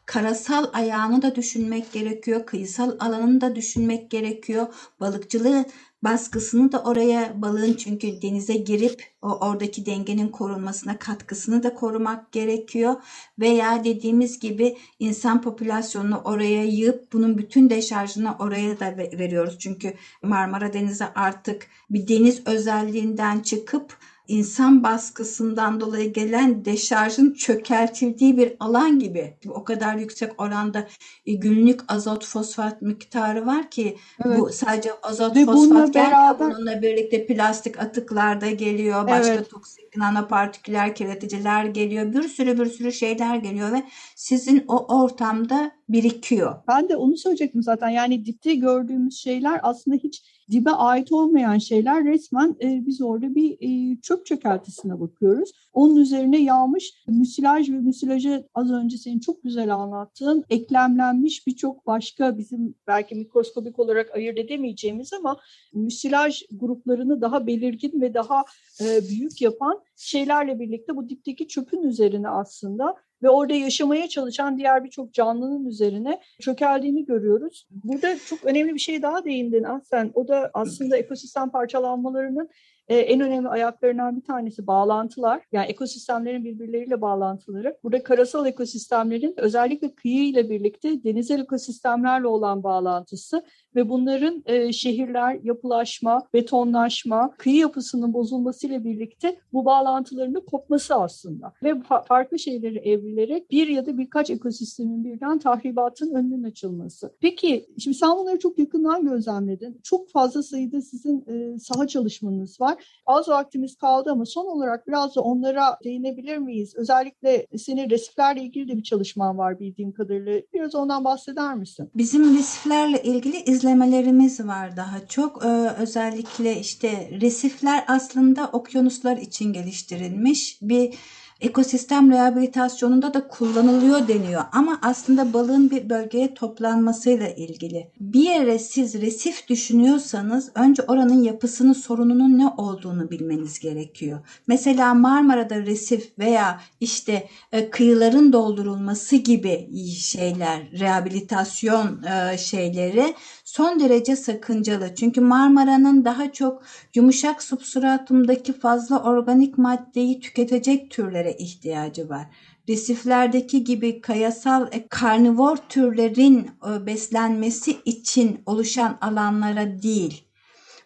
karasal 0.10 0.66
ayağını 0.74 1.22
da 1.22 1.36
düşünmek 1.36 1.94
gerekiyor, 1.94 2.46
kıyısal 2.46 2.96
alanını 3.00 3.42
da 3.42 3.56
düşünmek 3.56 4.12
gerekiyor. 4.12 4.68
Balıkçılığı 5.00 5.66
baskısını 6.04 6.72
da 6.72 6.84
oraya 6.84 7.42
balığın 7.42 7.74
çünkü 7.74 8.22
denize 8.22 8.54
girip 8.54 9.04
o 9.22 9.28
oradaki 9.28 9.86
dengenin 9.86 10.28
korunmasına 10.28 11.00
katkısını 11.00 11.64
da 11.64 11.74
korumak 11.74 12.32
gerekiyor. 12.32 12.96
Veya 13.40 13.84
dediğimiz 13.84 14.40
gibi 14.40 14.78
insan 15.00 15.42
popülasyonunu 15.42 16.22
oraya 16.24 16.64
yığıp 16.64 17.14
bunun 17.14 17.38
bütün 17.38 17.70
deşarjını 17.70 18.36
oraya 18.40 18.80
da 18.80 18.98
veriyoruz. 18.98 19.60
Çünkü 19.60 19.94
Marmara 20.24 20.74
Denizi 20.74 21.06
artık 21.06 21.68
bir 21.90 22.08
deniz 22.08 22.48
özelliğinden 22.48 23.40
çıkıp 23.40 23.98
insan 24.30 24.84
baskısından 24.84 25.80
dolayı 25.80 26.14
gelen 26.14 26.66
deşarjın 26.66 27.34
çökertildiği 27.34 28.38
bir 28.38 28.54
alan 28.60 29.00
gibi. 29.00 29.38
O 29.50 29.64
kadar 29.64 29.96
yüksek 29.96 30.42
oranda 30.42 30.88
e, 31.26 31.34
günlük 31.34 31.82
azot 31.88 32.26
fosfat 32.26 32.82
miktarı 32.82 33.46
var 33.46 33.70
ki 33.70 33.98
evet. 34.26 34.40
bu 34.40 34.50
sadece 34.50 34.92
azot 35.04 35.36
Ve 35.36 35.46
fosfat 35.46 35.94
gelmiyor. 35.94 36.40
Bununla 36.40 36.82
birlikte 36.82 37.26
plastik 37.26 37.80
atıklar 37.80 38.42
da 38.42 38.52
geliyor. 38.52 39.08
Başka 39.08 39.34
evet. 39.34 39.50
toksik 39.50 39.98
nanopartiküler 39.98 40.96
kirleticiler 40.96 41.66
geliyor. 41.66 42.14
Bir 42.14 42.24
sürü 42.24 42.60
bir 42.60 42.66
sürü 42.66 42.92
şeyler 42.92 43.36
geliyor 43.36 43.72
ve 43.72 43.84
sizin 44.16 44.66
o 44.68 45.02
ortamda 45.02 45.72
birikiyor. 45.90 46.56
Ben 46.68 46.90
de 46.90 46.96
onu 46.96 47.18
söyleyecektim 47.18 47.64
zaten. 47.64 47.90
Yani 47.90 48.26
dipte 48.26 48.56
gördüğümüz 48.56 49.18
şeyler 49.18 49.60
aslında 49.64 49.98
hiç 49.98 50.39
dibe 50.52 50.70
ait 50.72 51.12
olmayan 51.12 51.58
şeyler 51.58 52.06
resmen 52.06 52.56
e, 52.62 52.86
biz 52.86 53.02
orada 53.02 53.36
bir 53.36 53.58
e, 53.62 54.02
çöp 54.02 54.26
çökeltisine 54.26 55.00
bakıyoruz. 55.00 55.52
Onun 55.74 55.96
üzerine 55.96 56.44
yağmış 56.44 56.94
müsilaj 57.08 57.70
ve 57.70 57.80
müsilajı 57.80 58.48
az 58.54 58.72
önce 58.72 58.98
senin 58.98 59.20
çok 59.20 59.44
güzel 59.44 59.76
anlattığın 59.76 60.44
eklemlenmiş 60.50 61.48
birçok 61.48 61.88
başka 61.88 62.38
bizim 62.38 62.76
belki 62.88 63.16
mikroskobik 63.16 63.80
olarak 63.80 64.16
ayırt 64.16 64.38
edemeyeceğimiz 64.38 65.14
ama 65.14 65.38
müsilaj 65.74 66.44
gruplarını 66.52 67.22
daha 67.22 67.48
belirgin 67.48 68.02
ve 68.02 68.14
daha 68.14 68.44
e, 68.82 69.10
büyük 69.10 69.42
yapan 69.42 69.82
şeylerle 69.96 70.60
birlikte 70.60 70.96
bu 70.96 71.10
dipteki 71.10 71.48
çöpün 71.48 71.84
üzerine 71.84 72.30
aslında 72.30 72.96
ve 73.24 73.30
orada 73.30 73.54
yaşamaya 73.54 74.10
çalışan 74.10 74.58
diğer 74.58 74.84
birçok 74.84 75.14
canlının 75.14 75.66
üzerine 75.66 76.22
çökeldiğini 76.42 77.06
görüyoruz. 77.06 77.68
Burada 77.72 78.18
çok 78.26 78.44
önemli 78.44 78.74
bir 78.74 78.80
şey 78.80 79.02
daha 79.02 79.26
değindin 79.26 79.64
Ahsen. 79.64 80.12
O 80.14 80.28
da 80.28 80.52
aslında 80.54 80.98
ekosistem 80.98 81.50
parçalanmalarının 81.50 82.50
e, 82.90 82.98
en 82.98 83.22
önemli 83.22 83.48
ayaklarından 83.48 84.18
bir 84.18 84.22
tanesi 84.22 84.68
bağlantılar. 84.68 85.42
Yani 85.52 85.66
ekosistemlerin 85.66 86.44
birbirleriyle 86.44 87.02
bağlantıları. 87.02 87.78
Burada 87.84 88.04
karasal 88.04 88.46
ekosistemlerin 88.46 89.34
özellikle 89.38 89.96
kıyı 89.96 90.30
ile 90.30 90.50
birlikte 90.50 91.04
denizel 91.04 91.40
ekosistemlerle 91.40 92.28
olan 92.28 92.64
bağlantısı 92.64 93.46
ve 93.76 93.90
bunların 93.90 94.44
e, 94.46 94.74
şehirler, 94.74 95.40
yapılaşma, 95.44 96.28
betonlaşma, 96.34 97.34
kıyı 97.38 97.56
yapısının 97.56 98.14
bozulmasıyla 98.14 98.84
birlikte 98.84 99.40
bu 99.54 99.66
bağlantıların 99.66 100.36
da 100.36 100.40
kopması 100.40 100.96
aslında. 100.96 101.54
Ve 101.64 101.70
fa- 101.70 102.06
farklı 102.06 102.40
şeyleri 102.40 102.78
evrilerek 102.78 103.52
bir 103.52 103.68
ya 103.68 103.86
da 103.86 103.98
birkaç 103.98 104.30
ekosistemin 104.30 105.04
birden 105.04 105.40
tahribatın 105.40 106.14
önünün 106.14 106.44
açılması. 106.44 107.16
Peki 107.22 107.66
şimdi 107.80 107.98
sen 107.98 108.18
bunları 108.18 108.40
çok 108.40 108.60
yakından 108.60 109.06
gözlemledin. 109.06 109.80
Çok 109.84 110.10
fazla 110.10 110.44
sayıda 110.44 110.82
sizin 110.82 111.26
e, 111.28 111.60
saha 111.60 111.88
çalışmanız 111.88 112.62
var. 112.62 113.02
Az 113.06 113.30
vaktimiz 113.30 113.76
kaldı 113.76 114.12
ama 114.12 114.26
son 114.26 114.46
olarak 114.46 114.88
biraz 114.88 115.16
da 115.16 115.22
onlara 115.22 115.78
değinebilir 115.84 116.38
miyiz? 116.38 116.74
Özellikle 116.76 117.48
senin 117.58 117.90
resiflerle 117.90 118.42
ilgili 118.42 118.68
de 118.68 118.78
bir 118.78 118.84
çalışman 118.84 119.38
var 119.38 119.60
bildiğim 119.60 119.92
kadarıyla. 119.92 120.42
Biraz 120.54 120.76
ondan 120.76 121.04
bahseder 121.04 121.56
misin? 121.56 121.90
Bizim 121.96 122.38
resiflerle 122.38 123.04
ilgili 123.04 123.38
izlemelerimiz 123.60 124.40
var 124.48 124.78
daha 124.78 125.08
çok. 125.08 125.46
Ee, 125.46 125.48
özellikle 125.80 126.60
işte 126.60 127.10
resifler 127.22 127.84
aslında 127.88 128.50
okyanuslar 128.54 129.18
için 129.18 129.54
geliştirilmiş 129.54 130.58
bir 130.62 130.94
ekosistem 131.42 132.12
rehabilitasyonunda 132.12 133.14
da 133.14 133.28
kullanılıyor 133.28 134.08
deniyor. 134.08 134.44
Ama 134.52 134.80
aslında 134.82 135.34
balığın 135.34 135.72
bir 135.72 135.90
bölgeye 135.90 136.34
toplanmasıyla 136.34 137.30
ilgili. 137.30 137.92
Bir 138.00 138.20
yere 138.20 138.60
siz 138.60 139.02
resif 139.02 139.48
düşünüyorsanız 139.50 140.52
önce 140.56 140.84
oranın 140.84 141.24
yapısının 141.24 141.74
sorununun 141.74 142.38
ne 142.38 142.48
olduğunu 142.48 143.12
bilmeniz 143.12 143.60
gerekiyor. 143.60 144.20
Mesela 144.48 144.94
Marmara'da 144.94 145.56
resif 145.56 146.20
veya 146.20 146.62
işte 146.80 147.28
e, 147.52 147.70
kıyıların 147.70 148.34
doldurulması 148.34 149.16
gibi 149.16 149.70
şeyler, 149.96 150.72
rehabilitasyon 150.80 152.04
e, 152.04 152.38
şeyleri 152.38 153.14
son 153.50 153.80
derece 153.80 154.16
sakıncalı. 154.16 154.96
Çünkü 154.96 155.22
Marmara'nın 155.22 156.06
daha 156.06 156.34
çok 156.34 156.64
yumuşak 156.96 157.44
substratımdaki 157.44 158.54
fazla 158.54 159.04
organik 159.04 159.58
maddeyi 159.58 160.20
tüketecek 160.20 160.92
türlere 160.92 161.34
ihtiyacı 161.34 162.10
var. 162.10 162.28
Resiflerdeki 162.70 163.64
gibi 163.64 164.02
kayasal 164.02 164.68
e, 164.72 164.88
karnivor 164.88 165.58
türlerin 165.58 166.52
e, 166.70 166.86
beslenmesi 166.86 167.78
için 167.86 168.42
oluşan 168.46 168.98
alanlara 169.02 169.82
değil. 169.82 170.29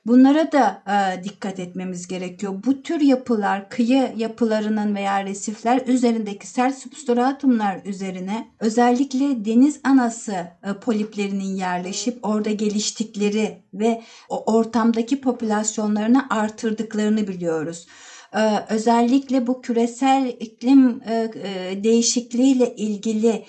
Bunlara 0.05 0.51
da 0.51 0.83
e, 0.87 1.23
dikkat 1.23 1.59
etmemiz 1.59 2.07
gerekiyor. 2.07 2.53
Bu 2.65 2.81
tür 2.81 3.01
yapılar, 3.01 3.69
kıyı 3.69 4.13
yapılarının 4.17 4.95
veya 4.95 5.25
resifler 5.25 5.81
üzerindeki 5.87 6.47
sert 6.47 6.77
substratumlar 6.77 7.81
üzerine 7.85 8.47
özellikle 8.59 9.45
deniz 9.45 9.79
anası 9.83 10.31
e, 10.31 10.73
poliplerinin 10.81 11.55
yerleşip 11.55 12.25
orada 12.25 12.51
geliştikleri 12.51 13.63
ve 13.73 14.01
o 14.29 14.53
ortamdaki 14.53 15.21
popülasyonlarını 15.21 16.25
artırdıklarını 16.29 17.27
biliyoruz. 17.27 17.87
Ee, 18.35 18.65
özellikle 18.69 19.47
bu 19.47 19.61
küresel 19.61 20.27
iklim 20.39 21.01
e, 21.05 21.31
e, 21.43 21.83
değişikliğiyle 21.83 22.75
ilgili 22.75 23.45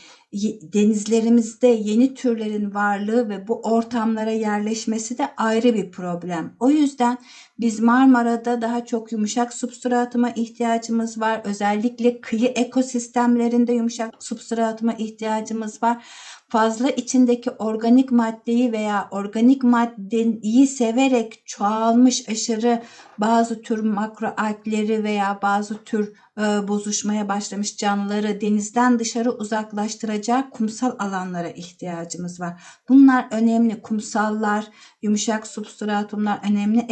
denizlerimizde 0.72 1.66
yeni 1.66 2.14
türlerin 2.14 2.74
varlığı 2.74 3.28
ve 3.28 3.48
bu 3.48 3.60
ortamlara 3.60 4.30
yerleşmesi 4.30 5.18
de 5.18 5.28
ayrı 5.36 5.74
bir 5.74 5.90
problem. 5.90 6.56
O 6.60 6.70
yüzden 6.70 7.18
biz 7.58 7.80
Marmara'da 7.80 8.62
daha 8.62 8.84
çok 8.84 9.12
yumuşak 9.12 9.52
substratıma 9.52 10.30
ihtiyacımız 10.30 11.20
var. 11.20 11.40
Özellikle 11.44 12.20
kıyı 12.20 12.48
ekosistemlerinde 12.48 13.72
yumuşak 13.72 14.24
substratıma 14.24 14.92
ihtiyacımız 14.92 15.82
var. 15.82 16.04
Fazla 16.48 16.90
içindeki 16.90 17.50
organik 17.50 18.12
maddeyi 18.12 18.72
veya 18.72 19.08
organik 19.10 19.62
maddeyi 19.62 20.66
severek 20.66 21.42
çoğalmış 21.46 22.28
aşırı 22.28 22.82
bazı 23.18 23.62
tür 23.62 23.78
makroalgleri 23.78 25.04
veya 25.04 25.38
bazı 25.42 25.84
tür 25.84 26.12
e, 26.38 26.68
bozuşmaya 26.68 27.28
başlamış 27.28 27.76
canlıları 27.76 28.40
denizden 28.40 28.98
dışarı 28.98 29.30
uzaklaştıracak 29.32 30.52
kumsal 30.52 30.96
alanlara 30.98 31.48
ihtiyacımız 31.48 32.40
var. 32.40 32.62
Bunlar 32.88 33.26
önemli 33.30 33.82
kumsallar, 33.82 34.66
yumuşak 35.02 35.46
substratumlar 35.46 36.40
önemli 36.50 36.86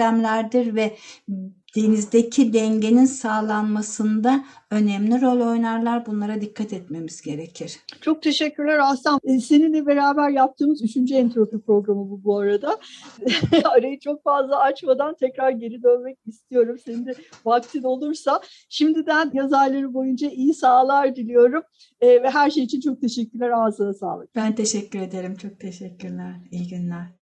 ekosistemlerdir 0.00 0.74
ve 0.74 0.96
denizdeki 1.76 2.52
dengenin 2.52 3.04
sağlanmasında 3.04 4.44
önemli 4.70 5.20
rol 5.22 5.40
oynarlar. 5.50 6.06
Bunlara 6.06 6.40
dikkat 6.40 6.72
etmemiz 6.72 7.22
gerekir. 7.22 7.76
Çok 8.00 8.22
teşekkürler 8.22 8.78
Aslan. 8.82 9.20
Ee, 9.24 9.40
seninle 9.40 9.86
beraber 9.86 10.30
yaptığımız 10.30 10.82
üçüncü 10.82 11.14
entropi 11.14 11.60
programı 11.60 12.10
bu 12.10 12.24
bu 12.24 12.38
arada. 12.38 12.78
Arayı 13.64 14.00
çok 14.00 14.24
fazla 14.24 14.58
açmadan 14.58 15.14
tekrar 15.14 15.50
geri 15.50 15.82
dönmek 15.82 16.18
istiyorum. 16.26 16.76
Senin 16.86 17.06
de 17.06 17.14
vaktin 17.44 17.82
olursa. 17.82 18.40
Şimdiden 18.68 19.30
yaz 19.34 19.52
ayları 19.52 19.94
boyunca 19.94 20.30
iyi 20.30 20.54
sağlar 20.54 21.16
diliyorum. 21.16 21.62
Ee, 22.00 22.22
ve 22.22 22.30
her 22.30 22.50
şey 22.50 22.64
için 22.64 22.80
çok 22.80 23.00
teşekkürler. 23.00 23.50
Ağzına 23.50 23.94
sağlık. 23.94 24.34
Ben 24.34 24.54
teşekkür 24.54 24.98
ederim. 24.98 25.36
Çok 25.36 25.60
teşekkürler. 25.60 26.34
İyi 26.50 26.68
günler. 26.68 27.19